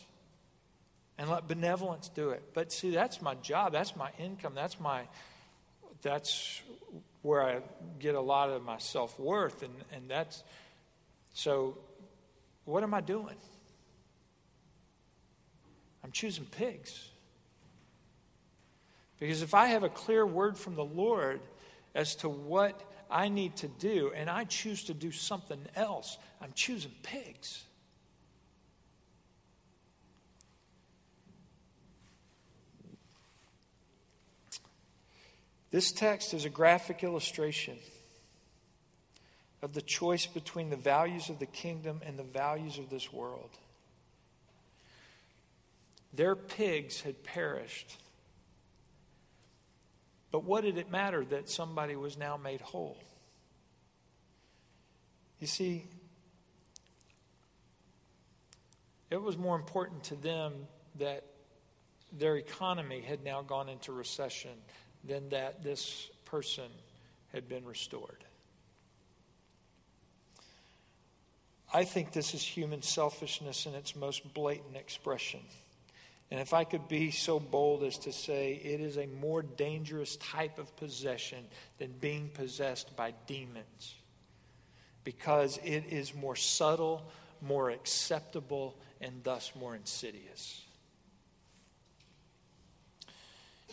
and 1.19 1.29
let 1.29 1.49
benevolence 1.49 2.07
do 2.07 2.29
it. 2.29 2.41
But 2.53 2.71
see, 2.71 2.91
that's 2.91 3.21
my 3.21 3.35
job. 3.35 3.73
That's 3.73 3.95
my 3.95 4.09
income. 4.17 4.53
That's 4.55 4.79
my, 4.79 5.01
that's 6.01 6.61
where 7.21 7.43
I 7.43 7.59
get 7.99 8.15
a 8.15 8.21
lot 8.21 8.49
of 8.49 8.63
my 8.63 8.77
self 8.77 9.19
worth. 9.19 9.61
And, 9.61 9.73
and 9.93 10.09
that's, 10.09 10.43
so 11.33 11.77
what 12.63 12.83
am 12.83 12.93
I 12.93 13.01
doing? 13.01 13.35
I'm 16.05 16.11
choosing 16.11 16.45
pigs. 16.45 17.09
Because 19.19 19.41
if 19.41 19.53
I 19.53 19.67
have 19.67 19.83
a 19.83 19.89
clear 19.89 20.25
word 20.25 20.57
from 20.57 20.75
the 20.75 20.85
Lord 20.85 21.41
as 21.93 22.15
to 22.17 22.29
what 22.29 22.81
I 23.11 23.27
need 23.27 23.57
to 23.57 23.67
do, 23.67 24.13
and 24.15 24.29
I 24.29 24.45
choose 24.45 24.85
to 24.85 24.93
do 24.93 25.11
something 25.11 25.59
else, 25.75 26.17
I'm 26.41 26.53
choosing 26.53 26.93
pigs. 27.03 27.65
This 35.71 35.91
text 35.91 36.33
is 36.33 36.45
a 36.45 36.49
graphic 36.49 37.03
illustration 37.03 37.77
of 39.61 39.73
the 39.73 39.81
choice 39.81 40.25
between 40.25 40.69
the 40.69 40.75
values 40.75 41.29
of 41.29 41.39
the 41.39 41.45
kingdom 41.45 42.01
and 42.05 42.17
the 42.17 42.23
values 42.23 42.77
of 42.79 42.89
this 42.89 43.11
world. 43.13 43.51
Their 46.13 46.35
pigs 46.35 47.01
had 47.01 47.23
perished. 47.23 47.97
But 50.31 50.43
what 50.43 50.63
did 50.63 50.77
it 50.77 50.89
matter 50.89 51.23
that 51.25 51.49
somebody 51.49 51.95
was 51.95 52.17
now 52.17 52.37
made 52.37 52.61
whole? 52.61 52.97
You 55.39 55.47
see, 55.47 55.85
it 59.09 59.21
was 59.21 59.37
more 59.37 59.55
important 59.55 60.03
to 60.05 60.15
them 60.15 60.53
that 60.95 61.25
their 62.11 62.37
economy 62.37 63.01
had 63.01 63.23
now 63.23 63.41
gone 63.41 63.69
into 63.69 63.91
recession 63.91 64.51
than 65.03 65.29
that 65.29 65.63
this 65.63 66.09
person 66.25 66.69
had 67.31 67.47
been 67.47 67.65
restored. 67.65 68.23
I 71.71 71.83
think 71.83 72.11
this 72.11 72.33
is 72.33 72.41
human 72.41 72.81
selfishness 72.81 73.65
in 73.65 73.75
its 73.75 73.95
most 73.95 74.33
blatant 74.33 74.75
expression. 74.75 75.41
And 76.31 76.39
if 76.39 76.53
I 76.53 76.63
could 76.63 76.87
be 76.87 77.11
so 77.11 77.39
bold 77.39 77.83
as 77.83 77.97
to 77.99 78.11
say 78.11 78.53
it 78.63 78.81
is 78.81 78.97
a 78.97 79.07
more 79.07 79.41
dangerous 79.41 80.15
type 80.17 80.59
of 80.59 80.75
possession 80.77 81.45
than 81.77 81.91
being 81.99 82.29
possessed 82.29 82.95
by 82.95 83.13
demons 83.27 83.95
because 85.03 85.57
it 85.63 85.85
is 85.89 86.13
more 86.13 86.35
subtle, 86.35 87.09
more 87.41 87.71
acceptable, 87.71 88.75
and 89.01 89.23
thus 89.23 89.51
more 89.59 89.75
insidious. 89.75 90.65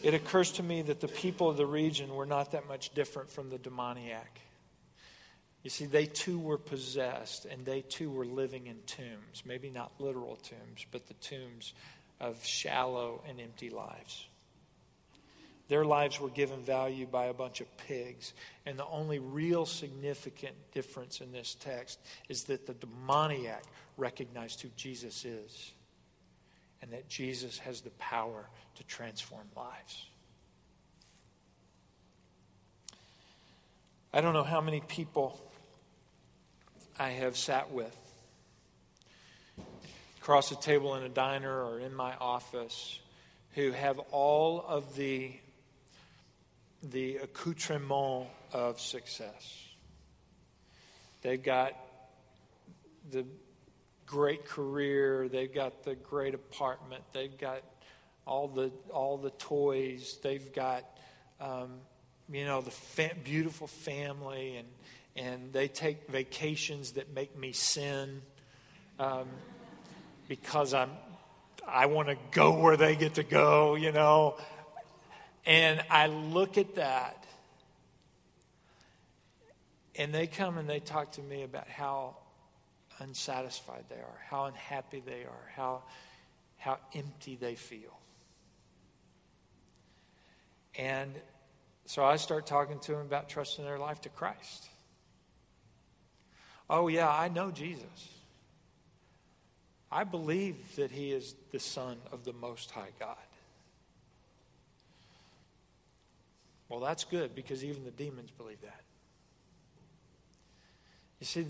It 0.03 0.15
occurs 0.15 0.53
to 0.53 0.63
me 0.63 0.83
that 0.83 1.01
the 1.01 1.09
people 1.09 1.49
of 1.49 1.57
the 1.57 1.67
region 1.67 2.15
were 2.15 2.27
not 2.27 2.53
that 2.53 2.69
much 2.69 2.93
different 2.95 3.31
from 3.31 3.51
the 3.51 3.59
demoniac. 3.59 4.41
You 5.63 5.71
see, 5.71 5.87
they 5.87 6.07
too 6.07 6.39
were 6.39 6.59
possessed, 6.59 7.45
and 7.45 7.65
they 7.65 7.81
too 7.81 8.11
were 8.11 8.25
living 8.25 8.67
in 8.67 8.77
tombs. 8.87 9.43
Maybe 9.45 9.71
not 9.71 9.93
literal 9.99 10.37
tombs, 10.37 10.87
but 10.93 11.07
the 11.09 11.15
tombs 11.15 11.73
of 12.21 12.45
shallow 12.45 13.23
and 13.29 13.41
empty 13.41 13.71
lives. 13.71 14.27
Their 15.69 15.85
lives 15.85 16.21
were 16.21 16.29
given 16.29 16.61
value 16.63 17.07
by 17.07 17.27
a 17.27 17.35
bunch 17.35 17.61
of 17.61 17.77
pigs. 17.77 18.33
And 18.65 18.79
the 18.79 18.87
only 18.87 19.19
real 19.19 19.67
significant 19.67 20.55
difference 20.73 21.21
in 21.21 21.33
this 21.33 21.57
text 21.59 21.99
is 22.29 22.45
that 22.45 22.67
the 22.67 22.75
demoniac 22.75 23.65
recognized 23.97 24.61
who 24.61 24.69
Jesus 24.77 25.25
is 25.25 25.73
and 26.83 26.93
that 26.93 27.09
Jesus 27.09 27.59
has 27.59 27.81
the 27.81 27.91
power 27.91 28.49
to 28.77 28.85
transform 28.85 29.47
lives. 29.57 30.07
I 34.13 34.21
don't 34.21 34.33
know 34.33 34.45
how 34.45 34.61
many 34.61 34.81
people 34.81 35.39
I 36.99 37.11
have 37.11 37.37
sat 37.37 37.71
with 37.71 37.95
across 40.21 40.51
a 40.51 40.57
table 40.57 40.95
in 40.97 41.03
a 41.03 41.09
diner 41.09 41.63
or 41.63 41.79
in 41.79 41.95
my 41.95 42.15
office 42.17 42.99
who 43.55 43.73
have 43.73 43.99
all 44.11 44.65
of 44.67 44.97
the 44.97 45.33
the 46.83 47.17
accoutrement 47.17 48.27
of 48.53 48.81
success. 48.81 49.67
They've 51.23 51.43
got 51.43 51.73
the 53.11 53.25
great 54.07 54.45
career, 54.47 55.29
they've 55.29 55.53
got 55.53 55.83
the 55.83 55.95
great 55.95 56.35
apartment, 56.35 57.03
they've 57.13 57.37
got 57.37 57.63
all 58.27 58.49
the 58.49 58.71
all 58.91 59.19
the 59.19 59.31
toys, 59.31 60.19
they've 60.23 60.53
got 60.53 60.85
um, 61.41 61.81
you 62.31 62.45
know 62.45 62.61
the 62.61 62.71
fa- 62.71 63.17
beautiful 63.25 63.67
family, 63.67 64.57
and 64.57 64.69
and 65.17 65.53
they 65.53 65.69
take 65.69 66.09
vacations 66.09 66.93
that 66.93 67.13
make 67.13 67.37
me 67.37 67.53
sin 67.53 68.23
um, 68.99 69.29
because 70.29 70.75
I'm 70.75 70.91
I 71.67 71.87
want 71.87 72.09
to 72.09 72.17
go 72.31 72.61
where 72.61 72.77
they 72.77 72.97
get 72.97 73.15
to 73.15 73.25
go, 73.25 73.75
you 73.75 73.93
know. 73.93 74.37
And 75.45 75.83
I 75.91 76.07
look 76.07 76.59
at 76.59 76.75
that, 76.77 77.25
and 79.95 80.13
they 80.13 80.27
come 80.27 80.59
and 80.59 80.69
they 80.69 80.81
talk 80.81 81.13
to 81.13 81.23
me 81.23 81.43
about 81.43 81.69
how 81.69 82.17
unsatisfied 83.01 83.85
they 83.89 83.97
are, 83.97 84.21
how 84.29 84.47
unhappy 84.47 85.03
they 85.05 85.25
are, 85.25 85.51
how, 85.55 85.83
how 86.59 86.79
empty 86.95 87.37
they 87.37 87.55
feel. 87.55 87.99
And 90.79 91.13
so 91.87 92.05
I 92.05 92.17
start 92.17 92.47
talking 92.47 92.79
to 92.81 92.93
them 92.93 93.01
about 93.01 93.29
trusting 93.29 93.65
their 93.65 93.79
life 93.79 94.01
to 94.03 94.09
Christ. 94.09 94.69
Oh, 96.69 96.89
yeah, 96.89 97.09
I 97.09 97.29
know 97.29 97.51
Jesus. 97.51 98.11
I 99.91 100.05
believe 100.05 100.57
that 100.77 100.91
he 100.91 101.13
is 101.13 101.35
the 101.53 101.61
Son 101.61 101.97
of 102.11 102.25
the 102.25 102.33
Most 102.33 102.71
High 102.73 102.91
God. 102.99 103.17
Well, 106.69 106.81
that's 106.81 107.05
good 107.05 107.35
because 107.35 107.65
even 107.65 107.85
the 107.85 107.93
demons 107.93 108.31
believe 108.33 108.61
that. 108.63 108.81
You 111.21 111.27
see, 111.27 111.47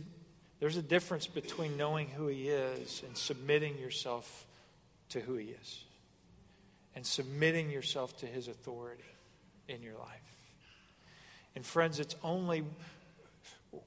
there's 0.61 0.77
a 0.77 0.83
difference 0.83 1.27
between 1.27 1.77
knowing 1.77 2.09
who 2.09 2.27
He 2.29 2.49
is 2.49 3.03
and 3.07 3.17
submitting 3.17 3.79
yourself 3.79 4.47
to 5.11 5.21
who 5.21 5.37
He 5.37 5.49
is, 5.49 5.85
and 6.95 7.07
submitting 7.07 7.71
yourself 7.71 8.17
to 8.19 8.27
His 8.27 8.49
authority 8.49 9.05
in 9.69 9.83
your 9.83 9.95
life. 9.95 10.37
And, 11.55 11.65
friends, 11.65 12.01
it's 12.01 12.17
only 12.23 12.65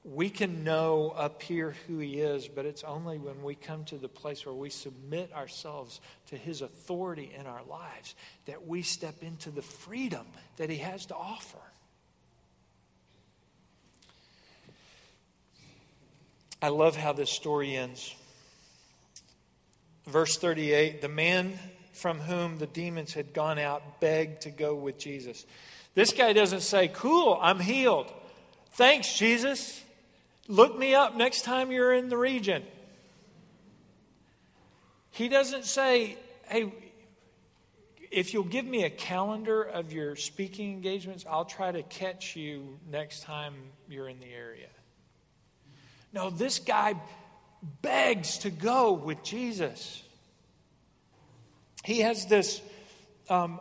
we 0.04 0.30
can 0.30 0.64
know 0.64 1.12
up 1.16 1.42
here 1.42 1.74
who 1.86 1.98
he 1.98 2.20
is, 2.20 2.48
but 2.48 2.66
it's 2.66 2.84
only 2.84 3.18
when 3.18 3.42
we 3.42 3.54
come 3.54 3.84
to 3.86 3.96
the 3.96 4.08
place 4.08 4.44
where 4.46 4.54
we 4.54 4.70
submit 4.70 5.32
ourselves 5.32 6.00
to 6.28 6.36
his 6.36 6.62
authority 6.62 7.32
in 7.36 7.46
our 7.46 7.62
lives 7.68 8.14
that 8.46 8.66
we 8.66 8.82
step 8.82 9.22
into 9.22 9.50
the 9.50 9.62
freedom 9.62 10.26
that 10.56 10.70
he 10.70 10.76
has 10.76 11.06
to 11.06 11.14
offer. 11.14 11.58
I 16.62 16.68
love 16.68 16.96
how 16.96 17.12
this 17.12 17.30
story 17.30 17.76
ends. 17.76 18.14
Verse 20.06 20.36
38 20.36 21.02
the 21.02 21.08
man 21.08 21.58
from 21.92 22.20
whom 22.20 22.58
the 22.58 22.66
demons 22.66 23.14
had 23.14 23.34
gone 23.34 23.58
out 23.58 24.00
begged 24.00 24.42
to 24.42 24.50
go 24.50 24.74
with 24.74 24.98
Jesus. 24.98 25.44
This 25.94 26.12
guy 26.12 26.32
doesn't 26.32 26.60
say, 26.60 26.88
Cool, 26.88 27.38
I'm 27.40 27.60
healed. 27.60 28.10
Thanks, 28.72 29.16
Jesus. 29.16 29.82
Look 30.48 30.76
me 30.76 30.94
up 30.94 31.16
next 31.16 31.42
time 31.42 31.70
you're 31.70 31.92
in 31.92 32.08
the 32.08 32.16
region. 32.16 32.64
He 35.12 35.28
doesn't 35.28 35.64
say, 35.64 36.16
hey, 36.48 36.72
if 38.10 38.32
you'll 38.32 38.42
give 38.44 38.64
me 38.64 38.84
a 38.84 38.90
calendar 38.90 39.62
of 39.62 39.92
your 39.92 40.16
speaking 40.16 40.72
engagements, 40.72 41.24
I'll 41.28 41.44
try 41.44 41.70
to 41.70 41.82
catch 41.82 42.34
you 42.36 42.78
next 42.90 43.22
time 43.22 43.54
you're 43.88 44.08
in 44.08 44.18
the 44.18 44.32
area. 44.32 44.68
No, 46.12 46.30
this 46.30 46.58
guy 46.58 46.94
begs 47.82 48.38
to 48.38 48.50
go 48.50 48.92
with 48.92 49.22
Jesus. 49.22 50.02
He 51.84 52.00
has 52.00 52.26
this 52.26 52.60
um, 53.28 53.60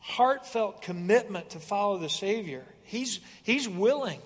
heartfelt 0.00 0.82
commitment 0.82 1.50
to 1.50 1.60
follow 1.60 1.98
the 1.98 2.08
Savior. 2.08 2.64
He's, 2.82 3.20
he's 3.42 3.68
willing 3.68 4.20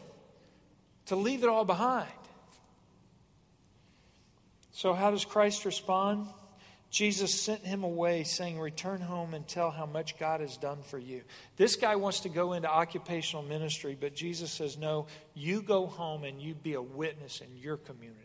to 1.07 1.17
leave 1.17 1.43
it 1.43 1.49
all 1.49 1.65
behind. 1.65 2.09
So, 4.73 4.95
how 4.95 5.11
does 5.11 5.25
Christ 5.25 5.65
respond? 5.65 6.27
Jesus 6.93 7.41
sent 7.41 7.65
him 7.65 7.85
away, 7.85 8.23
saying, 8.23 8.61
Return 8.61 9.01
home 9.01 9.33
and 9.33 9.49
tell 9.49 9.71
how 9.71 9.87
much 9.87 10.19
God 10.19 10.41
has 10.41 10.59
done 10.59 10.83
for 10.83 10.99
you. 10.99 11.23
This 11.57 11.77
guy 11.77 11.97
wants 11.97 12.21
to 12.21 12.29
go 12.29 12.53
into 12.53 12.71
occupational 12.71 13.43
ministry, 13.43 13.97
but 13.99 14.15
Jesus 14.15 14.53
says, 14.53 14.77
No, 14.77 15.07
you 15.35 15.63
go 15.63 15.87
home 15.87 16.23
and 16.23 16.41
you 16.41 16.55
be 16.55 16.75
a 16.75 16.83
witness 16.83 17.41
in 17.41 17.57
your 17.57 17.79
community. 17.79 18.21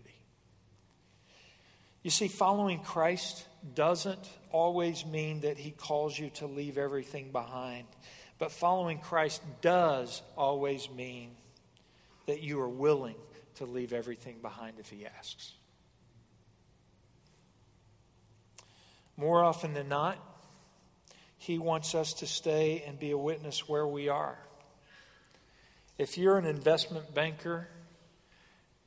You 2.04 2.12
see, 2.12 2.28
following 2.28 2.82
Christ 2.82 3.46
doesn't 3.74 4.30
always 4.52 5.06
mean 5.06 5.42
that 5.42 5.58
he 5.58 5.72
calls 5.72 6.20
you 6.20 6.30
to 6.32 6.46
leave 6.46 6.78
everything 6.78 7.32
behind, 7.32 7.88
but 8.38 8.52
following 8.52 9.00
Christ 9.00 9.42
does 9.62 10.22
always 10.36 10.90
mean 10.90 11.32
that 12.28 12.44
you 12.44 12.60
are 12.60 12.70
willing 12.70 13.16
to 13.56 13.66
leave 13.66 13.94
everything 13.94 14.38
behind 14.42 14.80
if 14.80 14.90
He 14.90 15.06
asks. 15.06 15.54
More 19.18 19.44
often 19.44 19.74
than 19.74 19.90
not, 19.90 20.18
He 21.38 21.58
wants 21.58 21.96
us 21.96 22.14
to 22.16 22.28
stay 22.28 22.84
and 22.88 23.00
be 23.00 23.12
a 23.12 23.18
witness 23.18 23.68
where 23.68 23.88
we 23.88 24.10
are. 24.10 24.38
If 25.98 26.18
you're 26.18 26.38
an 26.38 26.46
investment 26.46 27.14
banker 27.16 27.68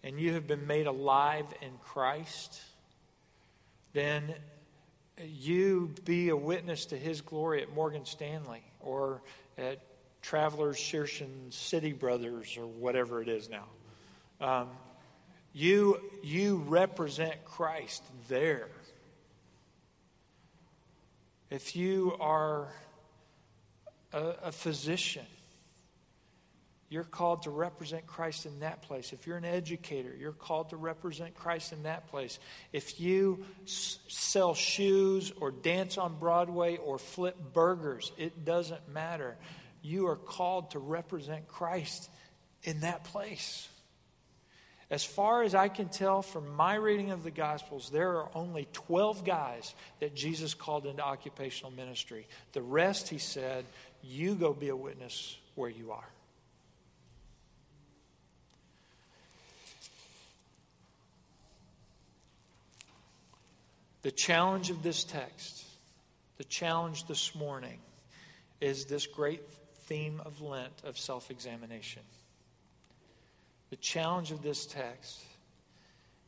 and 0.05 0.19
you 0.19 0.35
have 0.35 0.47
been 0.47 0.67
made 0.67 0.87
alive 0.87 1.47
in 1.61 1.73
Christ, 1.83 2.63
then 3.93 4.35
you 5.25 5.93
be 6.05 6.29
a 6.29 6.37
witness 6.37 6.87
to 6.87 6.97
His 6.97 7.21
glory 7.21 7.63
at 7.63 7.75
Morgan 7.75 8.07
Stanley 8.07 8.63
or 8.79 9.23
at 9.59 9.81
Travelers, 10.23 10.77
Shearson, 10.77 11.53
City 11.53 11.93
Brothers, 11.93 12.57
or 12.57 12.67
whatever 12.67 13.23
it 13.23 13.29
is 13.29 13.49
now. 13.49 13.65
Um, 14.41 14.69
you, 15.53 16.01
you 16.23 16.59
represent 16.69 17.45
Christ 17.45 18.05
there. 18.29 18.69
If 21.51 21.75
you 21.77 22.17
are 22.21 22.69
a, 24.13 24.35
a 24.45 24.53
physician, 24.53 25.27
you're 26.89 27.05
called 27.05 27.43
to 27.43 27.51
represent 27.51 28.07
Christ 28.07 28.47
in 28.47 28.61
that 28.61 28.83
place. 28.83 29.13
If 29.13 29.27
you're 29.27 29.37
an 29.37 29.45
educator, 29.45 30.15
you're 30.19 30.33
called 30.33 30.71
to 30.71 30.77
represent 30.77 31.35
Christ 31.35 31.73
in 31.73 31.85
that 31.85 32.09
place. 32.09 32.39
If 32.73 33.01
you 33.01 33.45
s- 33.65 33.99
sell 34.09 34.55
shoes 34.55 35.33
or 35.41 35.53
dance 35.53 35.99
on 35.99 36.19
Broadway 36.19 36.79
or 36.79 36.99
flip 36.99 37.37
burgers, 37.53 38.11
it 38.17 38.45
doesn't 38.45 38.89
matter 38.89 39.37
you 39.83 40.09
are 40.09 40.17
called 40.17 40.73
to 40.73 40.79
represent 40.79 41.49
Christ 41.49 42.11
in 42.63 42.81
that 42.81 43.05
place. 43.05 43.69
As 44.91 45.05
far 45.05 45.45
as 45.45 45.55
I 45.55 45.69
can 45.69 45.89
tell 45.89 46.21
from 46.21 46.57
my 46.57 46.75
reading 46.75 47.13
of 47.13 47.23
the 47.23 47.31
Gospels, 47.31 47.91
there 47.91 48.17
are 48.17 48.29
only 48.35 48.67
12 48.73 49.25
guys 49.25 49.73
that 50.01 50.17
Jesus 50.17 50.53
called 50.53 50.85
into 50.85 51.03
occupational 51.03 51.71
ministry. 51.71 52.27
The 52.55 52.63
rest, 52.63 53.09
he 53.09 53.19
said, 53.19 53.65
you 54.03 54.35
go 54.35 54.53
be 54.53 54.69
a 54.69 54.77
witness 54.77 55.39
where 55.55 55.71
you 55.71 55.93
are. 55.93 56.09
The 64.03 64.11
challenge 64.11 64.71
of 64.71 64.83
this 64.83 65.05
text, 65.05 65.65
the 66.39 66.45
challenge 66.45 67.07
this 67.07 67.35
morning, 67.35 67.79
is 68.61 68.87
this 68.87 69.07
great 69.07 69.43
theme 69.85 70.21
of 70.25 70.41
Lent 70.41 70.73
of 70.85 70.99
self 70.99 71.31
examination. 71.31 72.03
The 73.71 73.77
challenge 73.77 74.33
of 74.33 74.43
this 74.43 74.67
text 74.67 75.21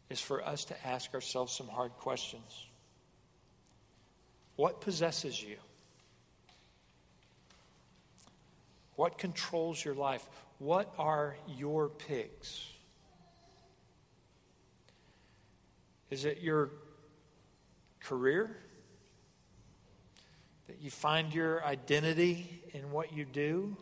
is 0.08 0.20
for 0.20 0.42
us 0.46 0.64
to 0.66 0.86
ask 0.86 1.12
ourselves 1.12 1.52
some 1.52 1.68
hard 1.68 1.92
questions. 1.92 2.66
What 4.56 4.80
possesses 4.80 5.42
you? 5.42 5.56
What 8.94 9.18
controls 9.18 9.84
your 9.84 9.94
life? 9.94 10.26
What 10.58 10.92
are 10.98 11.36
your 11.48 11.88
pigs? 11.88 12.64
Is 16.10 16.24
it 16.24 16.40
your 16.40 16.70
career? 18.00 18.56
That 20.68 20.80
you 20.80 20.90
find 20.90 21.34
your 21.34 21.64
identity 21.64 22.62
in 22.72 22.92
what 22.92 23.12
you 23.12 23.24
do? 23.24 23.76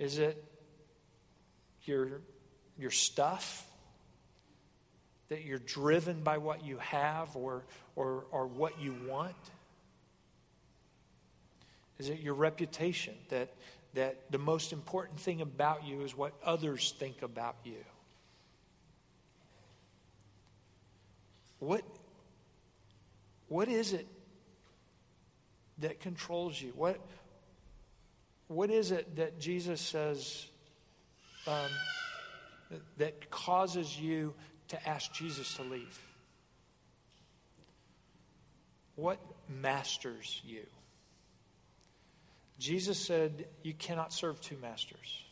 Is 0.00 0.18
it 0.18 0.42
your, 1.84 2.22
your 2.76 2.90
stuff? 2.90 3.66
That 5.28 5.44
you're 5.44 5.58
driven 5.58 6.24
by 6.24 6.38
what 6.38 6.64
you 6.64 6.78
have 6.78 7.36
or, 7.36 7.62
or, 7.94 8.24
or 8.32 8.48
what 8.48 8.80
you 8.80 8.96
want? 9.06 9.36
Is 11.98 12.08
it 12.08 12.20
your 12.20 12.34
reputation 12.34 13.14
that, 13.28 13.52
that 13.94 14.32
the 14.32 14.38
most 14.38 14.72
important 14.72 15.20
thing 15.20 15.42
about 15.42 15.86
you 15.86 16.00
is 16.00 16.16
what 16.16 16.32
others 16.42 16.94
think 16.98 17.22
about 17.22 17.56
you? 17.62 17.84
What, 21.58 21.84
what 23.48 23.68
is 23.68 23.92
it 23.92 24.06
that 25.78 26.00
controls 26.00 26.60
you? 26.60 26.72
What, 26.74 26.98
what 28.50 28.68
is 28.68 28.90
it 28.90 29.14
that 29.14 29.38
Jesus 29.38 29.80
says 29.80 30.44
um, 31.46 31.70
that 32.98 33.30
causes 33.30 33.96
you 33.96 34.34
to 34.66 34.88
ask 34.88 35.12
Jesus 35.12 35.54
to 35.54 35.62
leave? 35.62 36.00
What 38.96 39.20
masters 39.48 40.42
you? 40.44 40.66
Jesus 42.58 42.98
said, 42.98 43.46
You 43.62 43.72
cannot 43.72 44.12
serve 44.12 44.40
two 44.40 44.56
masters. 44.60 45.22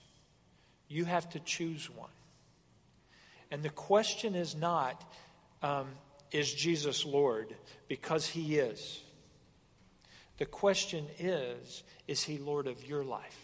You 0.87 1.05
have 1.05 1.29
to 1.31 1.41
choose 1.41 1.91
one. 1.91 2.11
And 3.51 3.65
the 3.65 3.71
question 3.71 4.37
is 4.37 4.55
not, 4.55 5.05
um, 5.61 5.89
Is 6.31 6.55
Jesus 6.55 7.05
Lord? 7.05 7.53
Because 7.89 8.29
he 8.29 8.59
is. 8.59 9.03
The 10.39 10.47
question 10.47 11.07
is, 11.19 11.83
Is 12.07 12.23
he 12.23 12.39
Lord 12.39 12.67
of 12.67 12.87
your 12.87 13.05
life? 13.05 13.39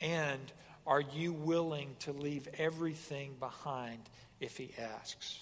And 0.00 0.40
are 0.86 1.00
you 1.00 1.32
willing 1.32 1.94
to 2.00 2.12
leave 2.12 2.48
everything 2.58 3.36
behind 3.38 4.00
if 4.40 4.56
he 4.56 4.72
asks? 4.78 5.38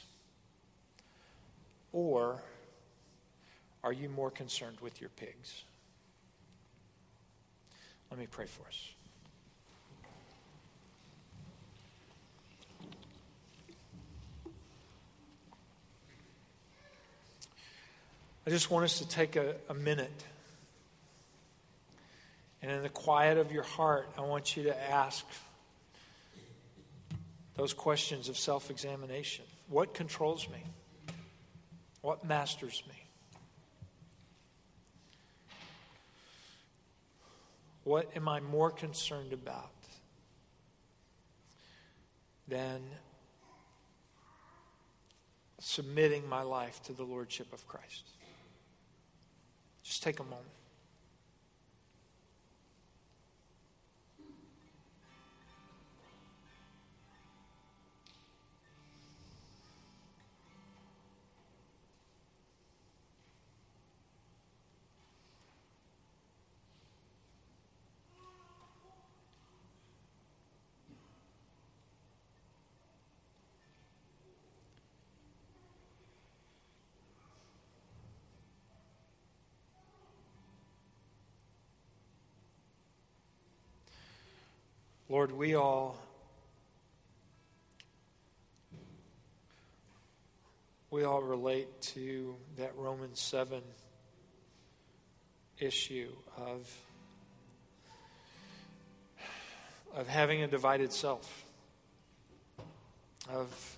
Or 1.92 2.42
are 3.82 3.92
you 3.92 4.10
more 4.10 4.30
concerned 4.30 4.76
with 4.80 5.00
your 5.00 5.10
pigs? 5.10 5.64
Let 8.10 8.20
me 8.20 8.26
pray 8.30 8.46
for 8.46 8.66
us. 8.66 8.92
I 18.50 18.52
just 18.52 18.68
want 18.68 18.84
us 18.84 18.98
to 18.98 19.08
take 19.08 19.36
a, 19.36 19.54
a, 19.68 19.74
minute. 19.74 20.24
And 22.60 22.72
in 22.72 22.82
the 22.82 22.88
quiet 22.88 23.38
of 23.38 23.52
your 23.52 23.62
heart, 23.62 24.10
I 24.18 24.22
want 24.22 24.56
you 24.56 24.64
to 24.64 24.90
ask 24.90 25.24
those 27.54 27.72
questions 27.72 28.28
of 28.28 28.36
self 28.36 28.68
examination. 28.68 29.44
What 29.68 29.94
controls 29.94 30.48
me? 30.48 30.64
What 32.00 32.24
masters 32.24 32.82
me? 32.88 32.94
What 37.84 38.10
am 38.16 38.28
I 38.28 38.40
more 38.40 38.72
concerned 38.72 39.32
about 39.32 39.70
than 42.48 42.82
submitting 45.60 46.28
my 46.28 46.42
life 46.42 46.82
to 46.86 46.92
the 46.92 47.04
Lordship 47.04 47.52
of 47.52 47.64
Christ? 47.68 48.08
Just 49.90 50.04
take 50.04 50.20
a 50.20 50.22
moment. 50.22 50.59
Lord, 85.10 85.32
we 85.32 85.56
all 85.56 85.98
we 90.88 91.02
all 91.02 91.20
relate 91.20 91.66
to 91.80 92.36
that 92.58 92.76
Romans 92.76 93.18
7 93.18 93.60
issue 95.58 96.12
of 96.36 96.72
of 99.96 100.06
having 100.06 100.44
a 100.44 100.46
divided 100.46 100.92
self 100.92 101.44
of 103.28 103.76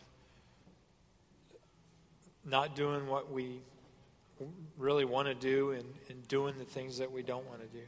not 2.45 2.76
doing 2.76 3.07
what 3.07 3.33
we 3.33 3.62
really 4.76 5.07
want 5.07 5.28
to 5.28 5.35
do 5.35 5.70
and, 5.70 5.95
and 6.11 6.28
doing 6.28 6.59
the 6.59 6.66
things 6.66 6.99
that 6.99 7.11
we 7.11 7.22
don't 7.22 7.49
want 7.49 7.62
to 7.62 7.68
do. 7.68 7.85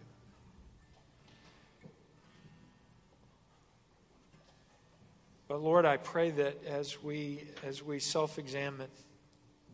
But 5.55 5.63
Lord, 5.63 5.85
I 5.87 5.99
pray 5.99 6.33
that 6.33 6.65
as 6.67 7.01
we 7.01 7.45
as 7.63 7.81
we 7.81 8.01
self-examine 8.01 8.91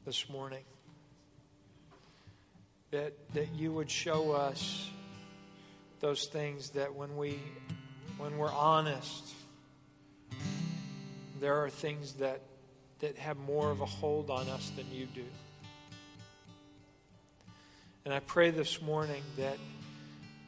this 0.05 0.28
morning, 0.28 0.64
that 2.91 3.14
that 3.33 3.55
you 3.55 3.72
would 3.72 3.91
show 3.91 4.33
us 4.33 4.91
those 6.01 6.26
things 6.26 6.68
that 6.72 6.95
when 6.95 7.16
we 7.16 7.41
when 8.18 8.37
we're 8.37 8.53
honest, 8.53 9.33
there 11.41 11.64
are 11.64 11.70
things 11.70 12.12
that 12.16 12.43
that 12.99 13.16
have 13.16 13.39
more 13.39 13.70
of 13.70 13.81
a 13.81 13.87
hold 13.87 14.28
on 14.28 14.51
us 14.51 14.70
than 14.76 14.85
you 14.93 15.07
do. 15.07 15.24
And 18.05 18.12
I 18.12 18.20
pray 18.20 18.51
this 18.51 18.83
morning 18.83 19.22
that 19.39 19.57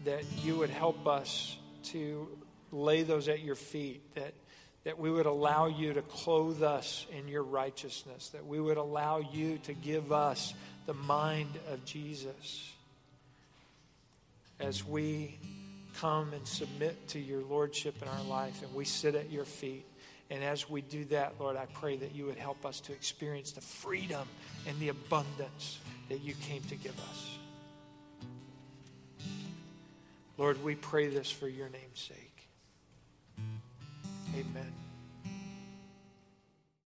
that 0.05 0.25
you 0.45 0.59
would 0.59 0.69
help 0.69 1.07
us 1.07 1.57
to 1.85 2.29
lay 2.71 3.03
those 3.03 3.29
at 3.29 3.41
your 3.41 3.55
feet, 3.55 4.15
that 4.15 4.35
that 4.85 4.99
we 4.99 5.11
would 5.11 5.27
allow 5.27 5.67
you 5.67 5.93
to 5.93 6.03
clothe 6.03 6.63
us 6.63 7.07
in 7.17 7.29
your 7.29 7.43
righteousness, 7.43 8.31
that 8.31 8.47
we 8.47 8.61
would 8.61 8.77
allow 8.77 9.19
you 9.19 9.59
to 9.59 9.73
give 9.73 10.13
us 10.13 10.55
the 10.87 10.95
mind 10.95 11.59
of 11.71 11.85
Jesus 11.85 12.73
as 14.59 14.85
we 14.85 15.39
come 15.97 16.33
and 16.33 16.47
submit 16.47 17.09
to 17.09 17.19
your 17.19 17.43
lordship 17.43 18.01
in 18.03 18.09
our 18.09 18.25
life 18.25 18.63
and 18.63 18.75
we 18.75 18.85
sit 18.85 19.15
at 19.15 19.31
your 19.31 19.45
feet. 19.45 19.85
And 20.31 20.43
as 20.43 20.69
we 20.69 20.81
do 20.81 21.05
that, 21.07 21.35
Lord, 21.39 21.57
I 21.57 21.67
pray 21.75 21.97
that 21.97 22.15
you 22.15 22.27
would 22.27 22.39
help 22.39 22.65
us 22.65 22.81
to 22.81 22.93
experience 22.93 23.53
the 23.53 23.61
freedom 23.61 24.27
and 24.67 24.79
the 24.81 24.89
abundance 24.89 25.79
that 26.09 26.23
you 26.23 26.35
came 26.35 26.63
to 26.63 26.77
give 26.77 26.99
us. 26.99 27.39
Lord, 30.39 30.63
we 30.65 30.75
pray 30.75 31.09
this 31.09 31.31
for 31.31 31.49
your 31.49 31.69
name's 31.69 32.01
sake. 32.01 32.32
Amen. 34.35 34.82